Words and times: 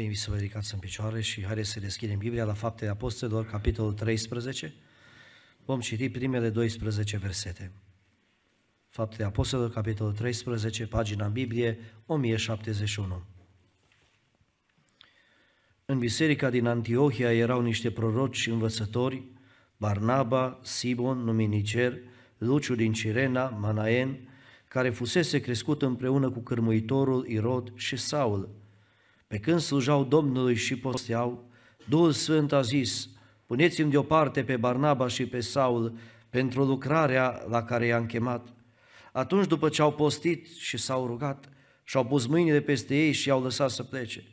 Vă 0.00 0.06
invit 0.06 0.20
să 0.22 0.30
vă 0.30 0.36
ridicați 0.36 0.74
în 0.74 0.80
picioare 0.80 1.20
și 1.20 1.44
haideți 1.44 1.70
să 1.70 1.80
deschidem 1.80 2.18
Biblia 2.18 2.44
la 2.44 2.52
Faptele 2.52 2.90
Apostolilor, 2.90 3.46
capitolul 3.46 3.92
13. 3.92 4.74
Vom 5.64 5.80
citi 5.80 6.08
primele 6.08 6.50
12 6.50 7.16
versete. 7.16 7.72
Faptele 8.88 9.24
Apostolilor, 9.24 9.72
capitolul 9.72 10.12
13, 10.12 10.86
pagina 10.86 11.26
Biblie 11.26 11.78
1071. 12.06 13.22
În 15.84 15.98
biserica 15.98 16.50
din 16.50 16.66
Antiohia 16.66 17.32
erau 17.32 17.60
niște 17.60 17.90
proroci 17.90 18.36
și 18.36 18.50
învățători, 18.50 19.24
Barnaba, 19.76 20.58
Simon, 20.62 21.18
numinicer, 21.18 21.98
Luciu 22.38 22.74
din 22.74 22.92
Cirena, 22.92 23.48
Manaen, 23.48 24.28
care 24.68 24.90
fusese 24.90 25.40
crescut 25.40 25.82
împreună 25.82 26.30
cu 26.30 26.40
cârmuitorul 26.40 27.26
Irod 27.26 27.72
și 27.74 27.96
Saul. 27.96 28.59
Pe 29.30 29.38
când 29.38 29.60
slujau 29.60 30.04
Domnului 30.04 30.54
și 30.54 30.76
posteau, 30.78 31.44
Duhul 31.88 32.12
Sfânt 32.12 32.52
a 32.52 32.60
zis, 32.60 33.08
puneți-mi 33.46 33.90
deoparte 33.90 34.44
pe 34.44 34.56
Barnaba 34.56 35.08
și 35.08 35.26
pe 35.26 35.40
Saul 35.40 35.94
pentru 36.30 36.64
lucrarea 36.64 37.44
la 37.48 37.62
care 37.62 37.86
i-am 37.86 38.06
chemat. 38.06 38.48
Atunci, 39.12 39.46
după 39.46 39.68
ce 39.68 39.82
au 39.82 39.92
postit 39.92 40.46
și 40.46 40.76
s-au 40.76 41.06
rugat, 41.06 41.48
și-au 41.84 42.04
pus 42.04 42.26
mâinile 42.26 42.60
peste 42.60 42.96
ei 42.96 43.12
și 43.12 43.28
i-au 43.28 43.42
lăsat 43.42 43.70
să 43.70 43.82
plece. 43.82 44.24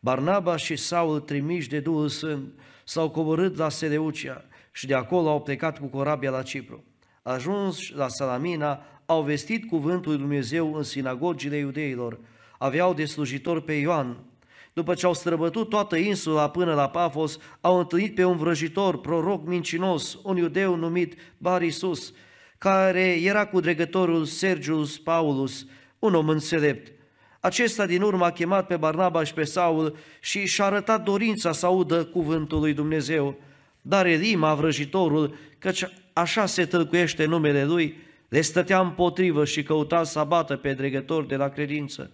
Barnaba 0.00 0.56
și 0.56 0.76
Saul, 0.76 1.20
trimiși 1.20 1.68
de 1.68 1.80
Duhul 1.80 2.08
Sfânt, 2.08 2.52
s-au 2.84 3.10
coborât 3.10 3.56
la 3.56 3.68
Seleucia 3.68 4.44
și 4.72 4.86
de 4.86 4.94
acolo 4.94 5.28
au 5.28 5.42
plecat 5.42 5.78
cu 5.78 5.86
corabia 5.86 6.30
la 6.30 6.42
Cipru. 6.42 6.84
Ajuns 7.22 7.90
la 7.90 8.08
Salamina, 8.08 8.82
au 9.06 9.22
vestit 9.22 9.68
cuvântul 9.68 10.10
lui 10.10 10.20
Dumnezeu 10.20 10.74
în 10.74 10.82
sinagogile 10.82 11.56
iudeilor. 11.56 12.18
Aveau 12.58 12.94
de 12.94 13.04
slujitor 13.04 13.60
pe 13.60 13.72
Ioan. 13.72 14.24
După 14.72 14.94
ce 14.94 15.06
au 15.06 15.14
străbătut 15.14 15.68
toată 15.68 15.96
insula 15.96 16.50
până 16.50 16.74
la 16.74 16.88
Pafos, 16.88 17.38
au 17.60 17.78
întâlnit 17.78 18.14
pe 18.14 18.24
un 18.24 18.36
vrăjitor, 18.36 19.00
proroc 19.00 19.46
mincinos, 19.46 20.18
un 20.22 20.36
iudeu 20.36 20.74
numit 20.74 21.14
Barisus, 21.38 22.12
care 22.58 23.20
era 23.22 23.46
cu 23.46 23.60
dregătorul 23.60 24.24
Sergius 24.24 24.98
Paulus, 24.98 25.66
un 25.98 26.14
om 26.14 26.28
înțelept. 26.28 26.92
Acesta 27.40 27.86
din 27.86 28.02
urmă 28.02 28.24
a 28.24 28.32
chemat 28.32 28.66
pe 28.66 28.76
Barnaba 28.76 29.24
și 29.24 29.34
pe 29.34 29.44
Saul 29.44 29.96
și 30.20 30.46
și-a 30.46 30.64
arătat 30.64 31.04
dorința 31.04 31.52
să 31.52 31.66
audă 31.66 32.04
cuvântul 32.04 32.58
lui 32.58 32.72
Dumnezeu. 32.72 33.38
Dar 33.82 34.06
Elima, 34.06 34.54
vrăjitorul, 34.54 35.34
căci 35.58 35.84
așa 36.12 36.46
se 36.46 36.64
tălcuiește 36.64 37.24
numele 37.24 37.64
lui, 37.64 37.96
le 38.28 38.40
stătea 38.40 38.80
împotrivă 38.80 39.44
și 39.44 39.62
căuta 39.62 40.04
să 40.04 40.18
abată 40.18 40.56
pe 40.56 40.72
dregători 40.72 41.28
de 41.28 41.36
la 41.36 41.48
credință. 41.48 42.10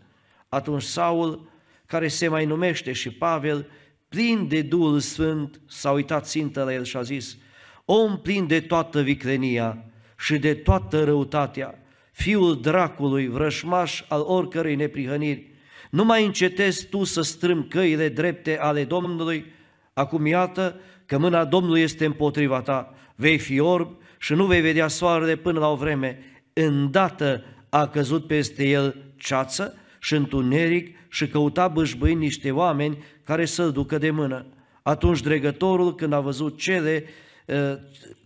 Atunci 0.49 0.83
Saul, 0.83 1.49
care 1.87 2.09
se 2.09 2.29
mai 2.29 2.45
numește 2.45 2.93
și 2.93 3.11
Pavel, 3.11 3.67
plin 4.09 4.49
de 4.49 4.63
Duhul 4.63 5.01
Sfânt, 5.01 5.61
s-a 5.69 5.91
uitat 5.91 6.27
țintă 6.27 6.63
la 6.63 6.73
el 6.73 6.85
și 6.85 6.97
a 6.97 7.03
zis, 7.03 7.37
Om 7.85 8.21
plin 8.21 8.47
de 8.47 8.61
toată 8.61 9.03
viclenia 9.03 9.85
și 10.19 10.39
de 10.39 10.55
toată 10.55 11.05
răutatea, 11.05 11.79
fiul 12.13 12.61
dracului, 12.61 13.29
vrășmaș 13.29 14.05
al 14.09 14.21
oricărei 14.21 14.75
neprihăniri, 14.75 15.55
nu 15.91 16.05
mai 16.05 16.25
încetezi 16.25 16.87
tu 16.87 17.05
să 17.05 17.23
strâm 17.23 17.67
căile 17.69 18.09
drepte 18.09 18.59
ale 18.59 18.85
Domnului, 18.85 19.53
acum 19.93 20.27
iată 20.27 20.81
că 21.07 21.19
mâna 21.19 21.45
Domnului 21.45 21.81
este 21.81 22.05
împotriva 22.05 22.61
ta, 22.61 22.95
vei 23.15 23.39
fi 23.39 23.61
orb 23.61 23.97
și 24.19 24.33
nu 24.33 24.45
vei 24.47 24.61
vedea 24.61 24.89
soarele 24.89 25.37
până 25.37 25.59
la 25.59 25.71
o 25.71 25.77
vreme. 25.77 26.19
Îndată 26.53 27.45
a 27.69 27.89
căzut 27.89 28.27
peste 28.27 28.69
el 28.69 29.13
ceață 29.17 29.79
și 30.01 30.15
întuneric 30.15 30.97
și 31.17 31.29
căuta 31.29 31.69
bâșbâi 31.69 32.15
niște 32.15 32.51
oameni 32.51 33.05
care 33.25 33.45
să-l 33.45 33.73
ducă 33.73 33.99
de 33.99 34.11
mână. 34.11 34.47
Atunci 34.83 35.21
dregătorul, 35.21 35.95
când 35.95 36.13
a 36.13 36.21
văzut 36.21 36.59
cele, 36.59 37.05
ă, 37.49 37.79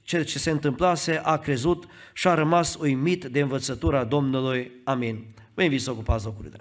cel 0.02 0.24
ce 0.24 0.38
se 0.38 0.50
întâmplase, 0.50 1.20
a 1.22 1.36
crezut 1.36 1.86
și 2.14 2.28
a 2.28 2.34
rămas 2.34 2.74
uimit 2.74 3.24
de 3.24 3.40
învățătura 3.40 4.04
Domnului. 4.04 4.72
Amin. 4.84 5.24
Vă 5.54 5.62
invit 5.62 5.80
să 5.80 5.90
ocupați 5.90 6.24
locurile. 6.24 6.60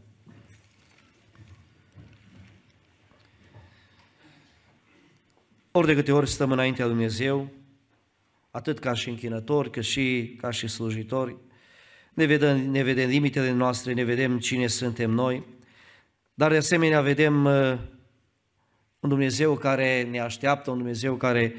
Ori 5.71 5.87
de 5.87 5.95
câte 5.95 6.11
ori 6.11 6.29
stăm 6.29 6.51
înaintea 6.51 6.85
lui 6.85 6.93
Dumnezeu, 6.93 7.49
atât 8.51 8.79
ca 8.79 8.93
și 8.93 9.09
închinători, 9.09 9.71
cât 9.71 9.83
și 9.83 10.35
ca 10.41 10.51
și 10.51 10.67
slujitori. 10.67 11.35
Ne 12.13 12.25
vedem, 12.25 12.69
ne 12.69 12.83
vedem 12.83 13.09
limitele 13.09 13.51
noastre, 13.51 13.93
ne 13.93 14.03
vedem 14.03 14.39
cine 14.39 14.67
suntem 14.67 15.11
noi, 15.11 15.57
dar 16.39 16.51
de 16.51 16.57
asemenea 16.57 17.01
vedem 17.01 17.45
uh, 17.45 17.77
un 18.99 19.09
Dumnezeu 19.09 19.55
care 19.55 20.03
ne 20.03 20.19
așteaptă, 20.19 20.71
un 20.71 20.77
Dumnezeu 20.77 21.15
care 21.15 21.55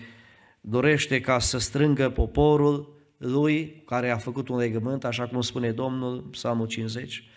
dorește 0.61 1.21
ca 1.21 1.39
să 1.39 1.59
strângă 1.59 2.11
poporul 2.11 3.03
lui, 3.17 3.83
care 3.87 4.11
a 4.11 4.17
făcut 4.17 4.49
un 4.49 4.57
legământ, 4.57 5.05
așa 5.05 5.27
cum 5.27 5.41
spune 5.41 5.73
Domnul, 5.73 6.21
Psalmul 6.21 6.67
50, 6.67 7.29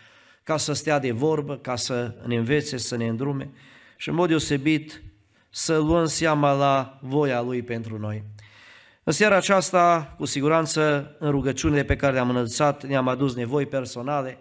ca 0.44 0.58
să 0.58 0.74
stea 0.74 1.00
de 1.00 1.12
vorbă, 1.12 1.58
ca 1.58 1.76
să 1.76 2.16
ne 2.26 2.36
învețe, 2.36 2.78
să 2.78 2.96
ne 2.96 3.08
îndrume 3.08 3.52
și 3.98 4.10
în 4.10 4.16
mod 4.16 4.28
deosebit 4.28 5.04
să 5.50 5.78
luăm 5.78 6.06
seama 6.06 6.52
la 6.52 7.00
voia 7.02 7.42
Lui 7.42 7.62
pentru 7.62 8.00
noi. 8.00 8.24
În 9.04 9.14
seara 9.14 9.36
aceasta, 9.36 10.16
cu 10.18 10.26
siguranță, 10.26 11.16
în 11.20 11.32
rugăciunile 11.32 11.84
pe 11.84 11.96
care 11.96 12.14
le-am 12.14 12.30
înălțat, 12.30 12.86
ne-am 12.86 13.08
adus 13.08 13.36
nevoi 13.36 13.66
personale, 13.66 14.38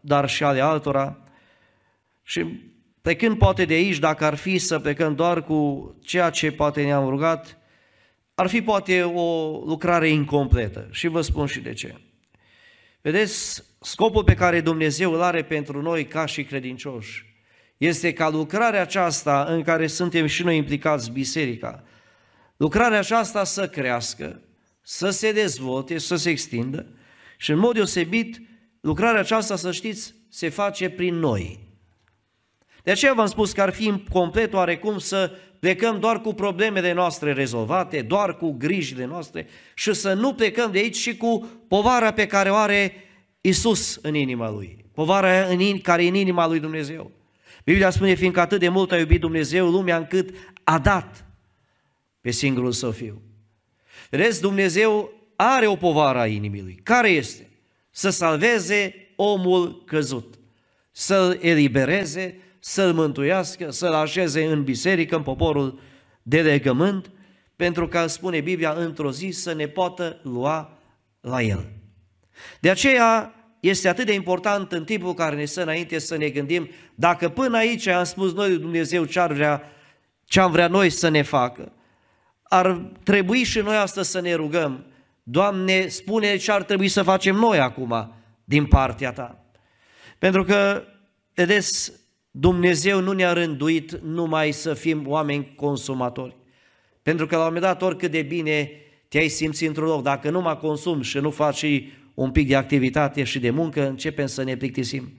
dar 0.00 0.28
și 0.28 0.44
ale 0.44 0.60
altora. 0.60 1.20
Și 2.28 2.44
plecând 3.02 3.38
poate 3.38 3.64
de 3.64 3.74
aici, 3.74 3.98
dacă 3.98 4.24
ar 4.24 4.34
fi 4.34 4.58
să 4.58 4.78
plecăm 4.78 5.14
doar 5.14 5.44
cu 5.44 5.94
ceea 6.02 6.30
ce 6.30 6.52
poate 6.52 6.84
ne-am 6.84 7.08
rugat, 7.08 7.58
ar 8.34 8.46
fi 8.46 8.62
poate 8.62 9.02
o 9.02 9.50
lucrare 9.66 10.08
incompletă. 10.08 10.88
Și 10.90 11.06
vă 11.06 11.20
spun 11.20 11.46
și 11.46 11.60
de 11.60 11.72
ce. 11.72 11.94
Vedeți, 13.00 13.64
scopul 13.80 14.24
pe 14.24 14.34
care 14.34 14.60
Dumnezeu 14.60 15.12
îl 15.12 15.22
are 15.22 15.42
pentru 15.42 15.82
noi 15.82 16.06
ca 16.06 16.26
și 16.26 16.44
credincioși 16.44 17.24
este 17.76 18.12
ca 18.12 18.28
lucrarea 18.28 18.80
aceasta 18.80 19.44
în 19.48 19.62
care 19.62 19.86
suntem 19.86 20.26
și 20.26 20.42
noi 20.42 20.56
implicați, 20.56 21.10
biserica, 21.10 21.84
lucrarea 22.56 22.98
aceasta 22.98 23.44
să 23.44 23.68
crească, 23.68 24.42
să 24.82 25.10
se 25.10 25.32
dezvolte, 25.32 25.98
să 25.98 26.16
se 26.16 26.30
extindă 26.30 26.86
și 27.36 27.50
în 27.50 27.58
mod 27.58 27.74
deosebit 27.74 28.42
lucrarea 28.80 29.20
aceasta, 29.20 29.56
să 29.56 29.72
știți, 29.72 30.14
se 30.28 30.48
face 30.48 30.90
prin 30.90 31.14
noi. 31.14 31.65
De 32.86 32.92
aceea 32.92 33.14
v-am 33.14 33.26
spus 33.26 33.52
că 33.52 33.62
ar 33.62 33.72
fi 33.72 34.02
complet 34.12 34.52
oarecum 34.52 34.98
să 34.98 35.30
plecăm 35.58 36.00
doar 36.00 36.20
cu 36.20 36.34
problemele 36.34 36.92
noastre 36.92 37.32
rezolvate, 37.32 38.02
doar 38.02 38.36
cu 38.36 38.50
grijile 38.50 39.04
noastre 39.04 39.46
și 39.74 39.92
să 39.92 40.12
nu 40.12 40.34
plecăm 40.34 40.72
de 40.72 40.78
aici 40.78 40.96
și 40.96 41.16
cu 41.16 41.48
povara 41.68 42.12
pe 42.12 42.26
care 42.26 42.50
o 42.50 42.54
are 42.54 42.92
Isus 43.40 43.98
în 44.02 44.14
inima 44.14 44.50
Lui, 44.50 44.84
povara 44.92 45.42
în, 45.42 45.78
care 45.78 46.04
e 46.04 46.08
în 46.08 46.14
inima 46.14 46.46
Lui 46.46 46.60
Dumnezeu. 46.60 47.10
Biblia 47.64 47.90
spune, 47.90 48.14
fiindcă 48.14 48.40
atât 48.40 48.60
de 48.60 48.68
mult 48.68 48.92
a 48.92 48.98
iubit 48.98 49.20
Dumnezeu 49.20 49.68
lumea 49.68 49.96
încât 49.96 50.34
a 50.64 50.78
dat 50.78 51.24
pe 52.20 52.30
singurul 52.30 52.72
său 52.72 52.90
fiu. 52.90 53.22
Vedeți, 54.10 54.40
Dumnezeu 54.40 55.12
are 55.36 55.66
o 55.66 55.76
povară 55.76 56.18
a 56.18 56.26
inimii 56.26 56.62
lui. 56.62 56.80
Care 56.82 57.08
este? 57.08 57.50
Să 57.90 58.10
salveze 58.10 58.94
omul 59.16 59.84
căzut, 59.84 60.34
să-l 60.90 61.38
elibereze, 61.40 62.40
să-l 62.66 62.92
mântuiască, 62.92 63.70
să-l 63.70 63.94
așeze 63.94 64.44
în 64.44 64.64
biserică, 64.64 65.16
în 65.16 65.22
poporul 65.22 65.80
de 66.22 66.42
legământ, 66.42 67.10
pentru 67.56 67.88
că, 67.88 68.06
spune 68.06 68.40
Biblia, 68.40 68.72
într-o 68.72 69.12
zi 69.12 69.30
să 69.30 69.52
ne 69.52 69.66
poată 69.66 70.20
lua 70.22 70.78
la 71.20 71.42
el. 71.42 71.64
De 72.60 72.70
aceea 72.70 73.34
este 73.60 73.88
atât 73.88 74.06
de 74.06 74.12
important 74.12 74.72
în 74.72 74.84
timpul 74.84 75.14
care 75.14 75.36
ne 75.36 75.44
stă 75.44 75.62
înainte 75.62 75.98
să 75.98 76.16
ne 76.16 76.28
gândim 76.28 76.70
dacă 76.94 77.28
până 77.28 77.56
aici 77.56 77.86
am 77.86 78.04
spus 78.04 78.32
noi 78.32 78.48
lui 78.48 78.58
Dumnezeu 78.58 79.04
ce 79.04 79.20
ar 79.20 79.32
vrea, 79.32 79.62
ce 80.24 80.40
am 80.40 80.50
vrea 80.50 80.68
noi 80.68 80.90
să 80.90 81.08
ne 81.08 81.22
facă, 81.22 81.72
ar 82.42 82.90
trebui 83.02 83.42
și 83.42 83.58
noi 83.58 83.76
astăzi 83.76 84.10
să 84.10 84.20
ne 84.20 84.34
rugăm, 84.34 84.86
Doamne, 85.22 85.88
spune 85.88 86.36
ce 86.36 86.52
ar 86.52 86.62
trebui 86.62 86.88
să 86.88 87.02
facem 87.02 87.34
noi 87.34 87.58
acum 87.58 88.14
din 88.44 88.66
partea 88.66 89.12
Ta. 89.12 89.44
Pentru 90.18 90.44
că, 90.44 90.84
vedeți, 91.34 91.92
Dumnezeu 92.38 93.00
nu 93.00 93.12
ne-a 93.12 93.32
rânduit 93.32 94.00
numai 94.02 94.52
să 94.52 94.74
fim 94.74 95.08
oameni 95.08 95.52
consumatori. 95.54 96.36
Pentru 97.02 97.26
că 97.26 97.34
la 97.36 97.40
un 97.40 97.46
moment 97.46 97.64
dat, 97.64 97.82
oricât 97.82 98.10
de 98.10 98.22
bine 98.22 98.70
te-ai 99.08 99.28
simțit 99.28 99.68
într-un 99.68 99.86
loc, 99.86 100.02
dacă 100.02 100.30
nu 100.30 100.40
mai 100.40 100.58
consumi 100.58 101.04
și 101.04 101.18
nu 101.18 101.30
faci 101.30 101.64
un 102.14 102.30
pic 102.30 102.48
de 102.48 102.56
activitate 102.56 103.24
și 103.24 103.38
de 103.38 103.50
muncă, 103.50 103.88
începem 103.88 104.26
să 104.26 104.42
ne 104.42 104.56
plictisim. 104.56 105.12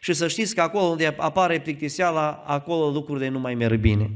Și 0.00 0.12
să 0.12 0.28
știți 0.28 0.54
că 0.54 0.60
acolo 0.60 0.84
unde 0.84 1.14
apare 1.16 1.60
plictiseala, 1.60 2.42
acolo 2.46 2.90
lucrurile 2.90 3.28
nu 3.28 3.38
mai 3.38 3.54
merg 3.54 3.80
bine. 3.80 4.10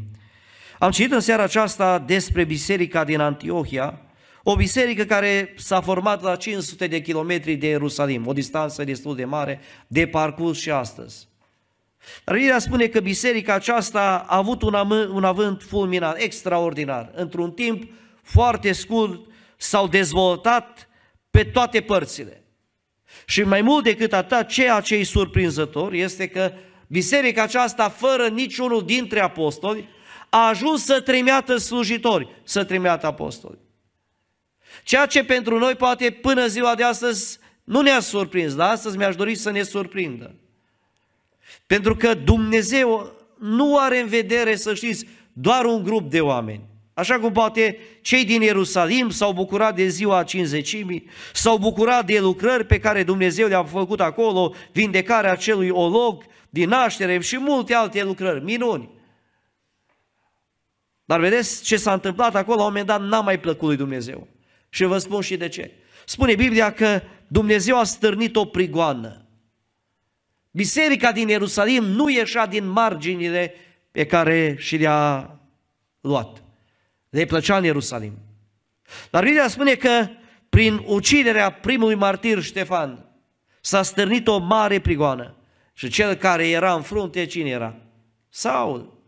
Am 0.79 0.91
citit 0.91 1.13
în 1.13 1.21
seara 1.21 1.43
aceasta 1.43 1.99
despre 1.99 2.45
biserica 2.45 3.05
din 3.05 3.21
Antiohia, 3.21 4.01
o 4.43 4.57
biserică 4.57 5.05
care 5.05 5.55
s-a 5.57 5.81
format 5.81 6.23
la 6.23 6.37
500 6.37 6.87
de 6.87 7.01
kilometri 7.01 7.55
de 7.55 7.67
Ierusalim, 7.67 8.27
o 8.27 8.33
distanță 8.33 8.85
destul 8.85 9.17
de 9.17 9.25
mare, 9.25 9.61
de 9.87 10.07
parcurs 10.07 10.59
și 10.59 10.71
astăzi. 10.71 11.29
Dar 12.25 12.37
Biblia 12.37 12.59
spune 12.59 12.87
că 12.87 13.01
biserica 13.01 13.55
aceasta 13.55 14.25
a 14.29 14.37
avut 14.37 14.63
un, 14.63 14.75
am- 14.75 15.11
un 15.13 15.25
avânt 15.25 15.63
fulminant, 15.63 16.17
extraordinar. 16.19 17.11
Într-un 17.15 17.51
timp 17.51 17.91
foarte 18.23 18.73
scurt 18.73 19.21
s-au 19.57 19.89
dezvoltat 19.89 20.89
pe 21.31 21.45
toate 21.45 21.81
părțile. 21.81 22.43
Și 23.27 23.43
mai 23.43 23.61
mult 23.61 23.85
decât 23.85 24.13
atât, 24.13 24.47
ceea 24.47 24.81
ce 24.81 24.95
e 24.95 25.05
surprinzător 25.05 25.93
este 25.93 26.29
că 26.29 26.53
biserica 26.87 27.43
aceasta, 27.43 27.89
fără 27.89 28.29
niciunul 28.29 28.85
dintre 28.85 29.21
apostoli, 29.21 29.89
a 30.29 30.49
ajuns 30.49 30.85
să 30.85 31.01
trimeată 31.01 31.57
slujitori, 31.57 32.29
să 32.43 32.65
trimeată 32.65 33.07
apostoli. 33.07 33.59
Ceea 34.83 35.07
ce 35.07 35.25
pentru 35.25 35.59
noi 35.59 35.75
poate 35.75 36.11
până 36.11 36.47
ziua 36.47 36.75
de 36.75 36.83
astăzi 36.83 37.39
nu 37.65 37.81
ne-a 37.81 38.01
surprins, 38.01 38.55
dar 38.55 38.71
astăzi 38.71 38.97
mi-aș 38.97 39.17
dori 39.17 39.35
să 39.35 39.51
ne 39.51 39.63
surprindă. 39.63 40.35
Pentru 41.67 41.97
că 41.97 42.15
Dumnezeu 42.15 43.13
nu 43.39 43.79
are 43.79 44.01
în 44.01 44.09
vedere, 44.09 44.57
să 44.57 44.75
știți, 44.75 45.07
doar 45.33 45.65
un 45.65 45.83
grup 45.83 46.11
de 46.11 46.21
oameni. 46.21 46.67
Așa 46.95 47.19
cum 47.19 47.33
poate 47.33 47.79
cei 48.01 48.25
din 48.25 48.43
Ierusalim 48.43 49.11
s-au 49.11 49.33
bucurat 49.33 49.75
de 49.75 49.87
ziua 49.87 50.23
cinzecimii, 50.23 51.09
s-au 51.33 51.59
bucurat 51.59 52.07
de 52.07 52.19
lucrări 52.19 52.67
pe 52.67 52.79
care 52.79 53.03
Dumnezeu 53.03 53.47
le-a 53.49 53.65
făcut 53.65 54.01
acolo, 54.01 54.55
vindecarea 54.73 55.35
celui 55.35 55.69
olog 55.69 56.25
din 56.51 56.69
naștere 56.69 57.21
și 57.21 57.39
multe 57.39 57.75
alte 57.75 58.03
lucrări, 58.03 58.45
minuni. 58.45 58.91
Dar 61.05 61.21
vedeți 61.21 61.63
ce 61.63 61.77
s-a 61.77 61.93
întâmplat 61.93 62.35
acolo, 62.35 62.57
la 62.57 62.63
un 62.65 62.69
moment 62.69 62.87
dat 62.87 63.03
n-a 63.03 63.21
mai 63.21 63.41
plăcut 63.41 63.69
lui 63.69 63.77
Dumnezeu. 63.77 64.27
Și 64.69 64.85
vă 64.85 64.99
spun 64.99 65.21
și 65.21 65.37
de 65.37 65.49
ce. 65.49 65.73
Spune 66.05 66.35
Biblia 66.35 66.73
că 66.73 67.03
Dumnezeu 67.27 67.79
a 67.79 67.85
stârnit 67.85 68.37
o 68.37 68.45
prigoană. 68.45 69.28
Biserica 70.59 71.13
din 71.13 71.29
Ierusalim 71.29 71.85
nu 71.85 72.09
ieșea 72.09 72.47
din 72.47 72.67
marginile 72.67 73.55
pe 73.91 74.07
care 74.07 74.57
și 74.59 74.77
le-a 74.77 75.31
luat. 76.01 76.43
Le 77.11 77.25
plăcea 77.25 77.57
în 77.57 77.65
Ierusalim. 77.65 78.19
Dar 79.11 79.23
Biblia 79.25 79.49
spune 79.49 79.75
că 79.75 80.09
prin 80.49 80.83
uciderea 80.87 81.51
primului 81.51 81.95
martir 81.95 82.43
Ștefan 82.43 83.05
s-a 83.61 83.83
stârnit 83.83 84.29
o 84.29 84.39
mare 84.39 84.81
prigoană. 84.81 85.35
Și 85.73 85.89
cel 85.89 86.15
care 86.15 86.49
era 86.49 86.75
în 86.75 86.83
frunte, 86.83 87.25
cine 87.27 87.51
era? 87.51 87.75
Saul. 88.29 89.03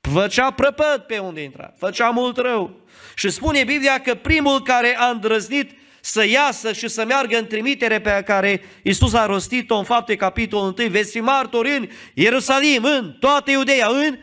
Făcea 0.00 0.50
prăpăt 0.50 1.06
pe 1.06 1.18
unde 1.18 1.42
intra, 1.42 1.74
făcea 1.76 2.08
mult 2.08 2.36
rău. 2.36 2.80
Și 3.14 3.30
spune 3.30 3.64
Biblia 3.64 4.00
că 4.00 4.14
primul 4.14 4.62
care 4.62 4.96
a 4.98 5.06
îndrăznit 5.06 5.70
să 6.04 6.26
iasă 6.26 6.72
și 6.72 6.88
să 6.88 7.04
meargă 7.04 7.36
în 7.36 7.46
trimitere 7.46 8.00
pe 8.00 8.22
care 8.24 8.62
Isus 8.82 9.12
a 9.12 9.26
rostit-o 9.26 9.76
în 9.76 9.84
fapte 9.84 10.16
capitolul 10.16 10.74
1, 10.78 10.88
veți 10.88 11.10
fi 11.10 11.20
martori 11.20 11.76
în 11.76 11.88
Ierusalim, 12.14 12.84
în 12.84 13.16
toată 13.20 13.50
Iudeea, 13.50 13.88
în... 13.88 14.18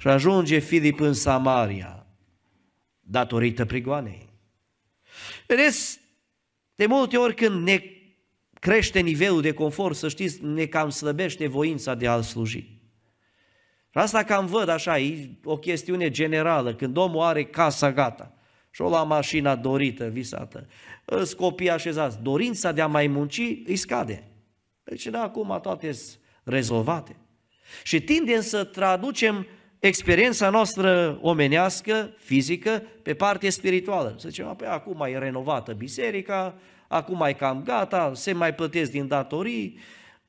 Și 0.00 0.08
ajunge 0.08 0.58
Filip 0.58 1.00
în 1.00 1.12
Samaria, 1.12 2.06
datorită 3.00 3.64
prigoanei. 3.64 4.28
Vedeți, 5.46 6.00
de 6.74 6.86
multe 6.86 7.16
ori 7.16 7.34
când 7.34 7.66
ne 7.66 7.82
crește 8.60 9.00
nivelul 9.00 9.40
de 9.40 9.52
confort, 9.52 9.96
să 9.96 10.08
știți, 10.08 10.44
ne 10.44 10.66
cam 10.66 10.90
slăbește 10.90 11.46
voința 11.46 11.94
de 11.94 12.06
a-L 12.06 12.22
sluji. 12.22 12.58
Și 13.90 13.98
asta 13.98 14.22
cam 14.22 14.46
văd 14.46 14.68
așa, 14.68 14.98
e 14.98 15.30
o 15.44 15.58
chestiune 15.58 16.10
generală, 16.10 16.74
când 16.74 16.96
omul 16.96 17.22
are 17.22 17.44
casa 17.44 17.92
gata 17.92 18.36
și 18.72 18.82
o 18.82 18.88
la 18.88 19.02
mașina 19.02 19.56
dorită, 19.56 20.08
visată, 20.08 20.66
îți 21.04 21.36
copii 21.36 21.70
așezați, 21.70 22.22
dorința 22.22 22.72
de 22.72 22.80
a 22.80 22.86
mai 22.86 23.06
munci 23.06 23.38
îi 23.66 23.76
scade. 23.76 24.28
Deci 24.84 25.06
da, 25.06 25.22
acum 25.22 25.58
toate 25.62 25.92
sunt 25.92 26.18
rezolvate. 26.42 27.16
Și 27.82 28.00
tindem 28.00 28.40
să 28.40 28.64
traducem 28.64 29.46
experiența 29.78 30.50
noastră 30.50 31.18
omenească, 31.20 32.14
fizică, 32.18 32.82
pe 33.02 33.14
parte 33.14 33.48
spirituală. 33.48 34.14
Să 34.18 34.28
zicem, 34.28 34.46
apoi 34.46 34.68
acum 34.68 35.00
e 35.00 35.18
renovată 35.18 35.72
biserica, 35.72 36.54
acum 36.88 37.20
e 37.20 37.32
cam 37.32 37.62
gata, 37.62 38.12
se 38.14 38.32
mai 38.32 38.54
plătesc 38.54 38.90
din 38.90 39.08
datorii, 39.08 39.78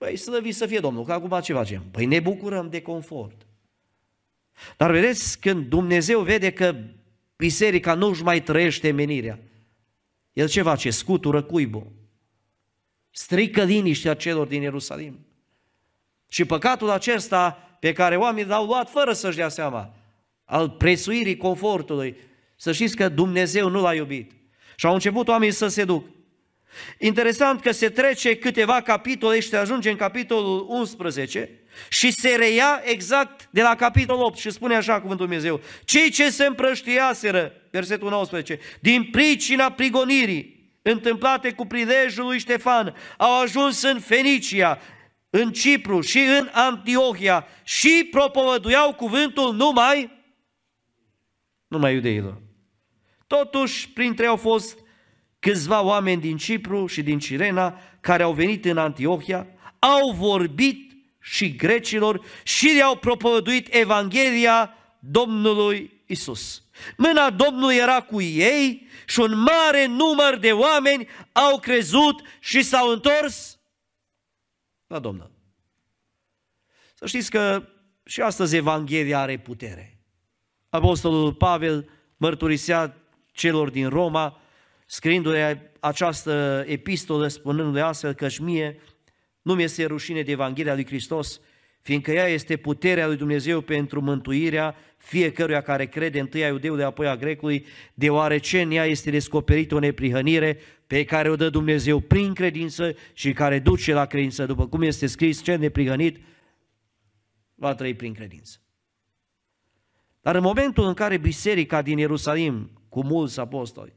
Păi 0.04 0.18
slăvi 0.18 0.51
să 0.51 0.66
fie 0.66 0.80
Domnul, 0.80 1.04
că 1.04 1.12
acum 1.12 1.40
ce 1.40 1.54
facem? 1.54 1.84
Păi 1.92 2.06
ne 2.06 2.19
bucurăm 2.19 2.69
de 2.69 2.81
confort. 2.81 3.48
Dar 4.78 4.92
vedeți, 4.92 5.40
când 5.40 5.66
Dumnezeu 5.66 6.22
vede 6.22 6.51
că 6.51 6.75
biserica 7.44 7.94
nu 7.94 8.07
își 8.07 8.24
mai 8.24 8.42
trăiește 8.42 8.92
menirea, 8.92 9.40
El 10.34 10.48
ce 10.48 10.62
face? 10.62 10.90
Scutură 10.90 11.42
cuibul. 11.42 11.92
Strică 13.12 13.63
liniștea 13.63 14.13
celor 14.13 14.48
din 14.48 14.62
Ierusalim. 14.62 15.25
Și 16.30 16.45
păcatul 16.45 16.90
acesta 16.90 17.51
pe 17.80 17.94
care 17.94 18.16
oamenii 18.18 18.50
l-au 18.50 18.66
luat 18.66 18.90
fără 18.90 19.13
să-și 19.13 19.36
dea 19.36 19.50
seama, 19.50 19.95
al 20.44 20.69
prețuirii 20.69 21.38
confortului, 21.38 22.16
să 22.56 22.72
știți 22.72 22.95
că 22.95 23.10
Dumnezeu 23.10 23.69
nu 23.69 23.81
l-a 23.81 23.94
iubit. 23.94 24.31
Și 24.75 24.86
au 24.86 24.94
început 24.94 25.28
oamenii 25.28 25.54
să 25.54 25.68
se 25.68 25.84
duc. 25.84 26.06
Interesant 27.00 27.62
că 27.62 27.72
se 27.72 27.90
trece 27.90 28.38
câteva 28.38 28.81
capitole 28.81 29.40
și 29.40 29.48
se 29.48 29.57
ajunge 29.57 29.90
în 29.90 29.95
capitolul 29.95 30.66
11 30.69 31.50
și 31.89 32.11
se 32.11 32.35
reia 32.35 32.81
exact 32.83 33.47
de 33.51 33.61
la 33.61 33.75
capitolul 33.75 34.23
8 34.23 34.37
și 34.37 34.49
spune 34.49 34.75
așa 34.75 35.01
cuvântul 35.01 35.25
Dumnezeu. 35.25 35.61
Cei 35.85 36.09
ce 36.09 36.29
se 36.29 36.45
împrăștiaseră, 36.45 37.53
versetul 37.71 38.09
19, 38.09 38.59
din 38.79 39.03
pricina 39.11 39.71
prigonirii 39.71 40.71
întâmplate 40.81 41.51
cu 41.51 41.65
prilejul 41.65 42.25
lui 42.25 42.39
Ștefan, 42.39 42.95
au 43.17 43.41
ajuns 43.41 43.81
în 43.81 43.99
Fenicia, 43.99 44.79
în 45.29 45.51
Cipru 45.51 46.01
și 46.01 46.19
în 46.19 46.49
Antiohia 46.51 47.47
și 47.63 48.07
propovăduiau 48.11 48.93
cuvântul 48.93 49.55
numai 49.55 50.21
numai 51.67 51.93
iudeilor. 51.93 52.41
Totuși, 53.27 53.89
printre 53.89 54.23
ei 54.23 54.29
au 54.29 54.35
fost 54.35 54.77
câțiva 55.39 55.81
oameni 55.81 56.21
din 56.21 56.37
Cipru 56.37 56.87
și 56.87 57.01
din 57.01 57.19
Cirena 57.19 57.79
care 57.99 58.23
au 58.23 58.33
venit 58.33 58.65
în 58.65 58.77
Antiohia, 58.77 59.47
au 59.79 60.11
vorbit 60.11 60.93
și 61.23 61.55
grecilor 61.55 62.25
și 62.43 62.67
le-au 62.67 62.95
propovăduit 62.95 63.75
Evanghelia 63.75 64.73
Domnului 64.99 66.03
Isus. 66.05 66.63
Mâna 66.97 67.29
Domnului 67.29 67.75
era 67.75 68.01
cu 68.01 68.21
ei 68.21 68.87
și 69.05 69.19
un 69.19 69.37
mare 69.37 69.85
număr 69.85 70.37
de 70.39 70.51
oameni 70.51 71.07
au 71.31 71.59
crezut 71.59 72.21
și 72.39 72.61
s-au 72.61 72.89
întors 72.89 73.59
la 74.87 74.99
Domnul. 74.99 75.31
Să 76.94 77.07
știți 77.07 77.30
că 77.30 77.68
și 78.06 78.21
astăzi 78.21 78.56
Evanghelia 78.56 79.19
are 79.19 79.39
putere. 79.39 79.99
Apostolul 80.69 81.33
Pavel 81.33 81.89
mărturisea 82.18 82.97
celor 83.31 83.69
din 83.69 83.89
Roma, 83.89 84.42
scriindu-le 84.85 85.71
această 85.80 86.63
epistolă, 86.68 87.27
spunându-le 87.27 87.81
astfel 87.81 88.13
că 88.13 88.27
mie 88.42 88.80
nu 89.44 89.56
mi 89.56 89.64
este 89.64 89.85
rușine 89.85 90.21
de 90.21 90.31
Evanghelia 90.31 90.73
lui 90.73 90.85
Hristos, 90.85 91.40
fiindcă 91.81 92.12
ea 92.12 92.28
este 92.28 92.57
puterea 92.57 93.07
lui 93.07 93.16
Dumnezeu 93.16 93.62
pentru 93.62 94.02
mântuirea 94.02 94.76
fiecăruia 94.97 95.62
care 95.62 95.85
crede 95.85 96.19
întâi 96.19 96.44
a 96.44 96.47
iudeului, 96.47 96.83
apoi 96.83 97.07
a 97.07 97.16
grecului, 97.16 97.66
deoarece 97.94 98.62
în 98.62 98.71
ea 98.71 98.85
este 98.85 99.09
descoperită 99.09 99.76
o 99.76 99.80
neprihănire 99.80 100.59
pe 100.88 101.06
care 101.06 101.30
o 101.30 101.35
dă 101.35 101.50
Dumnezeu 101.50 102.00
prin 102.00 102.33
credință 102.33 102.95
și 103.14 103.33
care 103.33 103.59
duce 103.59 103.94
la 103.94 104.06
credință, 104.06 104.45
după 104.45 104.68
cum 104.68 104.81
este 104.81 105.07
scris, 105.07 105.44
cel 105.44 105.59
neprihănit 105.59 106.18
va 107.56 107.76
trăi 107.76 107.94
prin 107.94 108.14
credință. 108.14 108.57
Dar 110.21 110.35
în 110.35 110.42
momentul 110.42 110.85
în 110.85 110.94
care 110.94 111.18
biserica 111.18 111.81
din 111.81 111.97
Ierusalim, 111.97 112.71
cu 112.90 113.04
mulți 113.04 113.40
apostoli, 113.40 113.94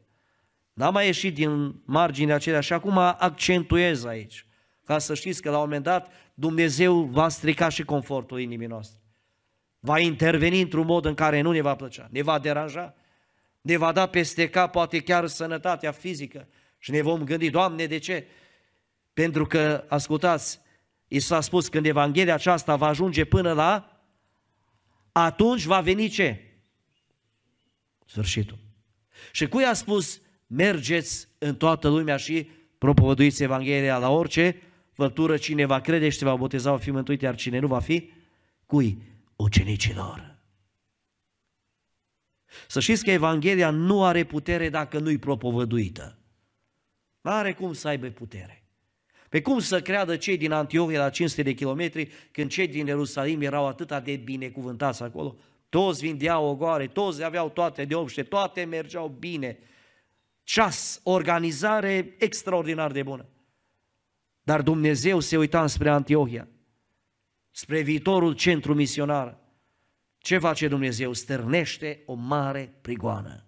n-a 0.73 0.91
mai 0.91 1.07
ieșit 1.07 1.35
din 1.35 1.81
marginea 1.85 2.35
acelea 2.35 2.61
și 2.61 2.73
acum 2.73 2.99
accentuez 2.99 4.05
aici, 4.05 4.46
ca 4.87 4.99
să 4.99 5.15
știți 5.15 5.43
că 5.43 5.51
la 5.51 5.57
un 5.57 5.63
moment 5.63 5.83
dat 5.83 6.13
Dumnezeu 6.35 7.03
va 7.03 7.29
strica 7.29 7.69
și 7.69 7.83
confortul 7.83 8.41
inimii 8.41 8.67
noastre. 8.67 9.01
Va 9.81 9.99
interveni 9.99 10.61
într-un 10.61 10.87
mod 10.87 11.05
în 11.05 11.15
care 11.15 11.41
nu 11.41 11.53
ne 11.53 11.61
va 11.61 11.75
plăcea, 11.75 12.09
ne 12.11 12.23
va 12.23 12.39
deranja, 12.39 12.95
ne 13.61 13.77
va 13.77 13.93
da 13.93 14.07
peste 14.07 14.49
cap 14.49 14.73
poate 14.73 15.01
chiar 15.01 15.27
sănătatea 15.27 15.93
fizică 15.93 16.49
și 16.79 16.91
ne 16.91 17.03
vom 17.03 17.25
gândi, 17.25 17.51
Doamne, 17.51 17.87
de 17.87 17.99
ce? 17.99 18.27
Pentru 19.13 19.47
că, 19.47 19.85
ascultați, 19.89 20.61
i 21.09 21.19
s-a 21.19 21.41
spus 21.41 21.69
când 21.69 21.87
Evanghelia 21.87 22.35
aceasta 22.35 22.77
va 22.77 22.87
ajunge 22.87 23.25
până 23.25 23.53
la, 23.53 24.01
atunci 25.13 25.65
va 25.65 25.81
veni 25.81 26.09
ce? 26.09 26.41
Sfârșitul. 28.05 28.59
Și 29.33 29.49
cui 29.49 29.65
a 29.65 29.73
spus, 29.73 30.21
mergeți 30.47 31.29
în 31.39 31.57
toată 31.57 31.89
lumea 31.89 32.17
și 32.17 32.49
propovăduiți 32.79 33.43
Evanghelia 33.43 33.99
la 33.99 34.11
orice 34.11 34.61
făptură, 34.97 35.37
cine 35.37 35.65
va 35.65 35.81
crede 35.81 36.09
și 36.09 36.19
se 36.19 36.25
va 36.25 36.37
boteza 36.37 36.71
va 36.71 36.77
fi 36.79 36.91
mântuit, 36.91 37.23
iar 37.23 37.35
cine 37.35 37.59
nu 37.59 37.67
va 37.67 37.81
fi, 37.81 38.11
cui? 38.67 39.03
Ucenicilor. 39.37 40.39
Să 42.69 42.81
știți 42.81 43.05
că 43.05 43.11
Evanghelia 43.11 43.71
nu 43.71 44.05
are 44.05 44.25
putere 44.25 44.69
dacă 44.69 44.99
nu-i 44.99 45.19
propovăduită. 45.19 46.19
Nu 47.21 47.31
are 47.31 47.53
cum 47.53 47.73
să 47.73 47.89
aibă 47.89 48.07
putere. 48.07 48.65
Pe 49.29 49.43
cum 49.43 49.59
să 49.59 49.81
creadă 49.81 50.17
cei 50.17 50.37
din 50.37 50.53
Antiohia 50.53 50.99
la 50.99 51.11
500 51.11 51.43
de 51.43 51.53
kilometri, 51.53 52.11
când 52.31 52.51
cei 52.51 52.69
din 52.69 52.87
Ierusalim 52.87 53.41
erau 53.41 53.67
atât 53.67 54.05
de 54.05 54.17
binecuvântați 54.17 55.03
acolo? 55.03 55.37
Toți 55.69 56.01
vindeau 56.01 56.45
ogoare, 56.45 56.87
toți 56.87 57.25
aveau 57.25 57.51
toate 57.51 57.85
de 57.85 57.95
obște, 57.95 58.23
toate 58.23 58.65
mergeau 58.65 59.09
bine. 59.09 59.59
Ceas, 60.43 61.01
organizare 61.03 62.15
extraordinar 62.19 62.93
de 62.93 63.03
bună. 63.03 63.27
Dar 64.47 64.63
Dumnezeu 64.63 65.21
se 65.21 65.37
uita 65.37 65.67
spre 65.67 65.89
Antiohia, 65.89 66.49
spre 67.51 67.81
viitorul 67.81 68.33
centru 68.33 68.75
misionar. 68.75 69.39
Ce 70.19 70.39
face 70.39 70.69
Dumnezeu? 70.69 71.13
Stârnește 71.13 72.03
o 72.05 72.15
mare 72.15 72.79
prigoană. 72.81 73.47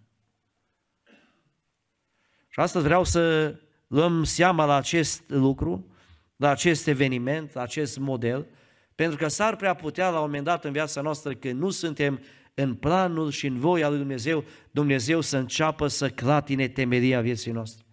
Și 2.49 2.61
astăzi 2.61 2.85
vreau 2.85 3.05
să 3.05 3.55
luăm 3.87 4.25
seama 4.25 4.65
la 4.65 4.75
acest 4.75 5.31
lucru, 5.31 5.91
la 6.37 6.51
acest 6.51 6.87
eveniment, 6.87 7.53
la 7.53 7.63
acest 7.63 7.99
model, 7.99 8.47
pentru 8.95 9.17
că 9.17 9.29
s-ar 9.29 9.57
prea 9.57 9.75
putea 9.75 10.11
la 10.11 10.17
un 10.17 10.25
moment 10.25 10.45
dat 10.45 10.65
în 10.65 10.73
viața 10.73 11.01
noastră, 11.01 11.35
când 11.35 11.61
nu 11.61 11.71
suntem 11.71 12.21
în 12.55 12.75
planul 12.75 13.31
și 13.31 13.47
în 13.47 13.59
voia 13.59 13.89
lui 13.89 13.99
Dumnezeu, 13.99 14.45
Dumnezeu 14.71 15.21
să 15.21 15.37
înceapă 15.37 15.87
să 15.87 16.11
clatine 16.11 16.69
temeria 16.69 17.21
vieții 17.21 17.53
noastre. 17.53 17.85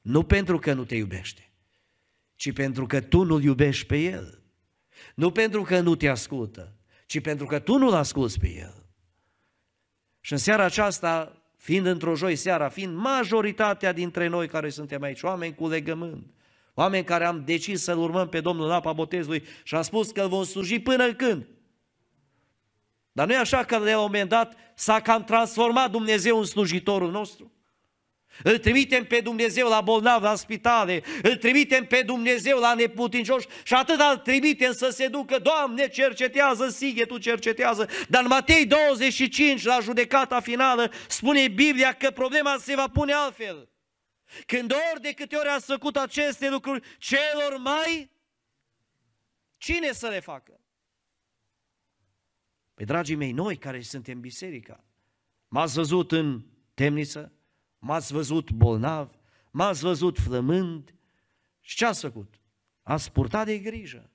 Nu 0.00 0.22
pentru 0.22 0.58
că 0.58 0.72
nu 0.72 0.84
te 0.84 0.94
iubește, 0.94 1.48
ci 2.44 2.52
pentru 2.52 2.86
că 2.86 3.00
tu 3.00 3.22
nu-L 3.22 3.42
iubești 3.42 3.86
pe 3.86 3.96
El. 3.96 4.42
Nu 5.14 5.30
pentru 5.30 5.62
că 5.62 5.80
nu 5.80 5.94
te 5.94 6.08
ascultă, 6.08 6.76
ci 7.06 7.20
pentru 7.20 7.46
că 7.46 7.58
tu 7.58 7.76
nu-L 7.76 7.92
asculți 7.92 8.38
pe 8.38 8.48
El. 8.48 8.86
Și 10.20 10.32
în 10.32 10.38
seara 10.38 10.64
aceasta, 10.64 11.42
fiind 11.56 11.86
într-o 11.86 12.14
joi 12.14 12.36
seara, 12.36 12.68
fiind 12.68 12.96
majoritatea 12.96 13.92
dintre 13.92 14.26
noi 14.26 14.48
care 14.48 14.68
suntem 14.68 15.02
aici, 15.02 15.22
oameni 15.22 15.54
cu 15.54 15.68
legământ, 15.68 16.34
oameni 16.74 17.04
care 17.04 17.24
am 17.24 17.44
decis 17.44 17.82
să-L 17.82 17.98
urmăm 17.98 18.28
pe 18.28 18.40
Domnul 18.40 18.66
în 18.66 18.72
apa 18.72 18.92
botezului 18.92 19.44
și 19.62 19.74
am 19.74 19.82
spus 19.82 20.10
că 20.10 20.22
îl 20.22 20.28
vom 20.28 20.44
sluji 20.44 20.78
până 20.78 21.14
când? 21.14 21.46
Dar 23.12 23.26
nu 23.26 23.32
e 23.32 23.36
așa 23.36 23.64
că 23.64 23.78
la 23.78 23.96
un 23.96 24.02
moment 24.02 24.28
dat 24.28 24.56
s-a 24.74 25.00
cam 25.00 25.24
transformat 25.24 25.90
Dumnezeu 25.90 26.38
în 26.38 26.44
slujitorul 26.44 27.10
nostru? 27.10 27.52
Îl 28.42 28.58
trimitem 28.58 29.04
pe 29.04 29.20
Dumnezeu 29.20 29.68
la 29.68 29.80
bolnav, 29.80 30.22
la 30.22 30.34
spitale, 30.34 31.02
îl 31.22 31.36
trimitem 31.36 31.86
pe 31.86 32.02
Dumnezeu 32.02 32.58
la 32.58 32.74
neputincioși 32.74 33.46
și 33.64 33.74
atât 33.74 34.00
îl 34.00 34.16
trimitem 34.16 34.72
să 34.72 34.88
se 34.88 35.08
ducă, 35.08 35.38
Doamne, 35.38 35.88
cercetează, 35.88 36.68
sighe, 36.68 37.04
Tu 37.04 37.18
cercetează. 37.18 37.88
Dar 38.08 38.22
în 38.22 38.28
Matei 38.28 38.66
25, 38.66 39.64
la 39.64 39.80
judecata 39.80 40.40
finală, 40.40 40.92
spune 41.08 41.48
Biblia 41.48 41.92
că 41.92 42.10
problema 42.10 42.56
se 42.60 42.74
va 42.74 42.88
pune 42.88 43.12
altfel. 43.12 43.68
Când 44.46 44.72
ori 44.72 45.00
de 45.00 45.12
câte 45.12 45.36
ori 45.36 45.48
ați 45.48 45.66
făcut 45.66 45.96
aceste 45.96 46.50
lucruri 46.50 46.86
celor 46.98 47.58
mai, 47.58 48.10
cine 49.56 49.92
să 49.92 50.08
le 50.08 50.20
facă? 50.20 50.60
Pe 52.74 52.84
dragii 52.84 53.14
mei, 53.14 53.32
noi 53.32 53.56
care 53.56 53.80
suntem 53.80 54.20
biserica, 54.20 54.84
m-ați 55.48 55.74
văzut 55.74 56.12
în 56.12 56.44
temniță, 56.74 57.32
m-ați 57.84 58.12
văzut 58.12 58.50
bolnav, 58.50 59.10
m-ați 59.50 59.80
văzut 59.80 60.18
flămând 60.18 60.94
și 61.60 61.76
ce 61.76 61.86
ați 61.86 62.00
făcut? 62.00 62.40
Ați 62.82 63.12
purtat 63.12 63.46
de 63.46 63.58
grijă. 63.58 64.10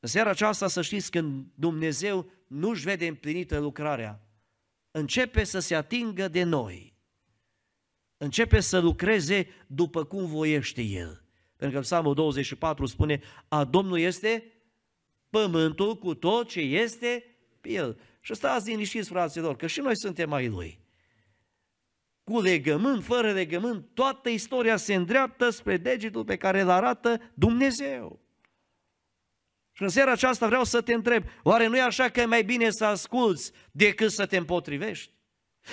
În 0.00 0.08
seara 0.08 0.30
aceasta 0.30 0.68
să 0.68 0.82
știți 0.82 1.10
că 1.10 1.20
Dumnezeu 1.54 2.30
nu-și 2.46 2.84
vede 2.84 3.06
împlinită 3.06 3.58
lucrarea. 3.58 4.22
Începe 4.90 5.44
să 5.44 5.58
se 5.58 5.74
atingă 5.74 6.28
de 6.28 6.42
noi. 6.42 6.94
Începe 8.16 8.60
să 8.60 8.78
lucreze 8.78 9.46
după 9.66 10.04
cum 10.04 10.26
voiește 10.26 10.82
El. 10.82 11.24
Pentru 11.56 11.76
că 11.76 11.82
Psalmul 11.82 12.14
24 12.14 12.86
spune, 12.86 13.20
a 13.48 13.64
Domnului 13.64 14.02
este 14.02 14.52
pământul 15.30 15.98
cu 15.98 16.14
tot 16.14 16.48
ce 16.48 16.60
este 16.60 17.24
pe 17.60 17.70
El. 17.70 18.00
Și 18.20 18.34
stați 18.34 18.70
liniștiți, 18.70 19.08
fraților, 19.08 19.56
că 19.56 19.66
și 19.66 19.80
noi 19.80 19.96
suntem 19.96 20.32
ai 20.32 20.48
Lui 20.48 20.79
cu 22.30 22.40
legământ, 22.40 23.04
fără 23.04 23.32
legământ, 23.32 23.86
toată 23.94 24.28
istoria 24.28 24.76
se 24.76 24.94
îndreaptă 24.94 25.50
spre 25.50 25.76
degetul 25.76 26.24
pe 26.24 26.36
care 26.36 26.60
îl 26.60 26.70
arată 26.70 27.20
Dumnezeu. 27.34 28.20
Și 29.72 29.82
în 29.82 29.88
seara 29.88 30.12
aceasta 30.12 30.46
vreau 30.46 30.64
să 30.64 30.80
te 30.80 30.94
întreb, 30.94 31.24
oare 31.42 31.66
nu 31.66 31.76
e 31.76 31.80
așa 31.80 32.08
că 32.08 32.20
e 32.20 32.24
mai 32.24 32.42
bine 32.42 32.70
să 32.70 32.84
asculți 32.84 33.52
decât 33.70 34.10
să 34.10 34.26
te 34.26 34.36
împotrivești? 34.36 35.12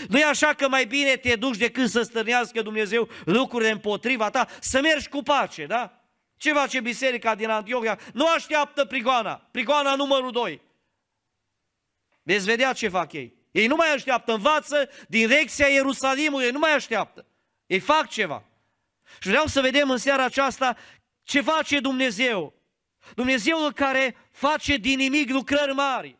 Nu 0.07 0.17
e 0.17 0.23
așa 0.23 0.53
că 0.53 0.67
mai 0.67 0.85
bine 0.85 1.15
te 1.15 1.35
duci 1.35 1.57
decât 1.57 1.89
să 1.89 2.01
stârnească 2.01 2.61
Dumnezeu 2.61 3.09
lucrurile 3.25 3.71
împotriva 3.71 4.29
ta, 4.29 4.47
să 4.59 4.81
mergi 4.81 5.09
cu 5.09 5.21
pace, 5.21 5.65
da? 5.65 6.01
Ce 6.37 6.53
face 6.53 6.79
biserica 6.81 7.35
din 7.35 7.49
Antiochia? 7.49 7.99
Nu 8.13 8.27
așteaptă 8.27 8.85
prigoana, 8.85 9.35
prigoana 9.51 9.95
numărul 9.95 10.31
2. 10.31 10.61
Veți 12.23 12.45
vedea 12.45 12.73
ce 12.73 12.87
fac 12.87 13.13
ei. 13.13 13.37
Ei 13.57 13.67
nu 13.67 13.75
mai 13.75 13.93
așteaptă, 13.93 14.33
învață 14.33 14.89
direcția 15.07 15.67
Ierusalimului, 15.67 16.45
ei 16.45 16.51
nu 16.51 16.59
mai 16.59 16.73
așteaptă. 16.73 17.25
Ei 17.65 17.79
fac 17.79 18.07
ceva. 18.07 18.43
Și 19.19 19.27
vreau 19.27 19.45
să 19.45 19.61
vedem 19.61 19.89
în 19.89 19.97
seara 19.97 20.23
aceasta 20.23 20.77
ce 21.23 21.41
face 21.41 21.79
Dumnezeu. 21.79 22.53
Dumnezeul 23.15 23.73
care 23.73 24.15
face 24.31 24.75
din 24.75 24.97
nimic 24.97 25.29
lucrări 25.29 25.73
mari. 25.73 26.17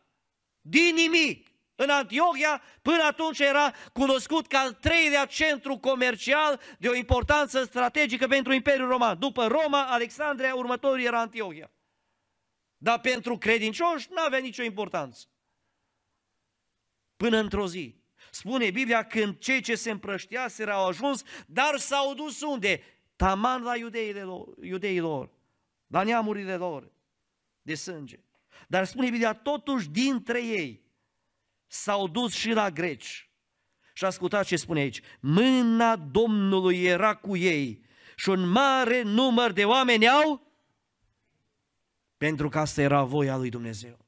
Din 0.60 0.94
nimic. 0.94 1.46
În 1.74 1.88
Antiohia, 1.88 2.62
până 2.82 3.02
atunci 3.02 3.38
era 3.38 3.72
cunoscut 3.92 4.46
ca 4.46 4.58
al 4.58 4.72
treilea 4.72 5.24
centru 5.24 5.76
comercial 5.76 6.60
de 6.78 6.88
o 6.88 6.94
importanță 6.94 7.64
strategică 7.64 8.26
pentru 8.26 8.52
Imperiul 8.52 8.88
Roman. 8.88 9.18
După 9.18 9.46
Roma, 9.46 9.82
Alexandria, 9.82 10.54
următorul 10.54 11.00
era 11.00 11.20
Antiohia. 11.20 11.70
Dar 12.76 13.00
pentru 13.00 13.38
credincioși 13.38 14.06
nu 14.10 14.22
avea 14.22 14.38
nicio 14.38 14.62
importanță 14.62 15.26
până 17.18 17.38
într-o 17.38 17.66
zi. 17.66 17.96
Spune 18.30 18.70
Biblia 18.70 19.02
când 19.02 19.38
cei 19.38 19.60
ce 19.60 19.74
se 19.74 19.90
împrășteaseră 19.90 20.72
au 20.72 20.86
ajuns, 20.86 21.22
dar 21.46 21.78
s-au 21.78 22.14
dus 22.14 22.40
unde? 22.40 22.82
Taman 23.16 23.62
la 23.62 23.76
iudeilor, 23.76 24.48
iudeilor, 24.60 25.30
la 25.86 26.02
neamurile 26.02 26.56
lor 26.56 26.92
de 27.62 27.74
sânge. 27.74 28.20
Dar 28.68 28.84
spune 28.84 29.10
Biblia, 29.10 29.32
totuși 29.32 29.88
dintre 29.88 30.44
ei 30.44 30.82
s-au 31.66 32.08
dus 32.08 32.34
și 32.34 32.50
la 32.50 32.70
greci. 32.70 33.30
Și 33.92 34.04
ascultați 34.04 34.48
ce 34.48 34.56
spune 34.56 34.80
aici. 34.80 35.00
Mâna 35.20 35.96
Domnului 35.96 36.84
era 36.84 37.14
cu 37.14 37.36
ei 37.36 37.84
și 38.16 38.28
un 38.28 38.48
mare 38.48 39.02
număr 39.02 39.52
de 39.52 39.64
oameni 39.64 40.08
au 40.08 40.48
pentru 42.16 42.48
că 42.48 42.58
asta 42.58 42.82
era 42.82 43.02
voia 43.02 43.36
lui 43.36 43.48
Dumnezeu. 43.48 44.06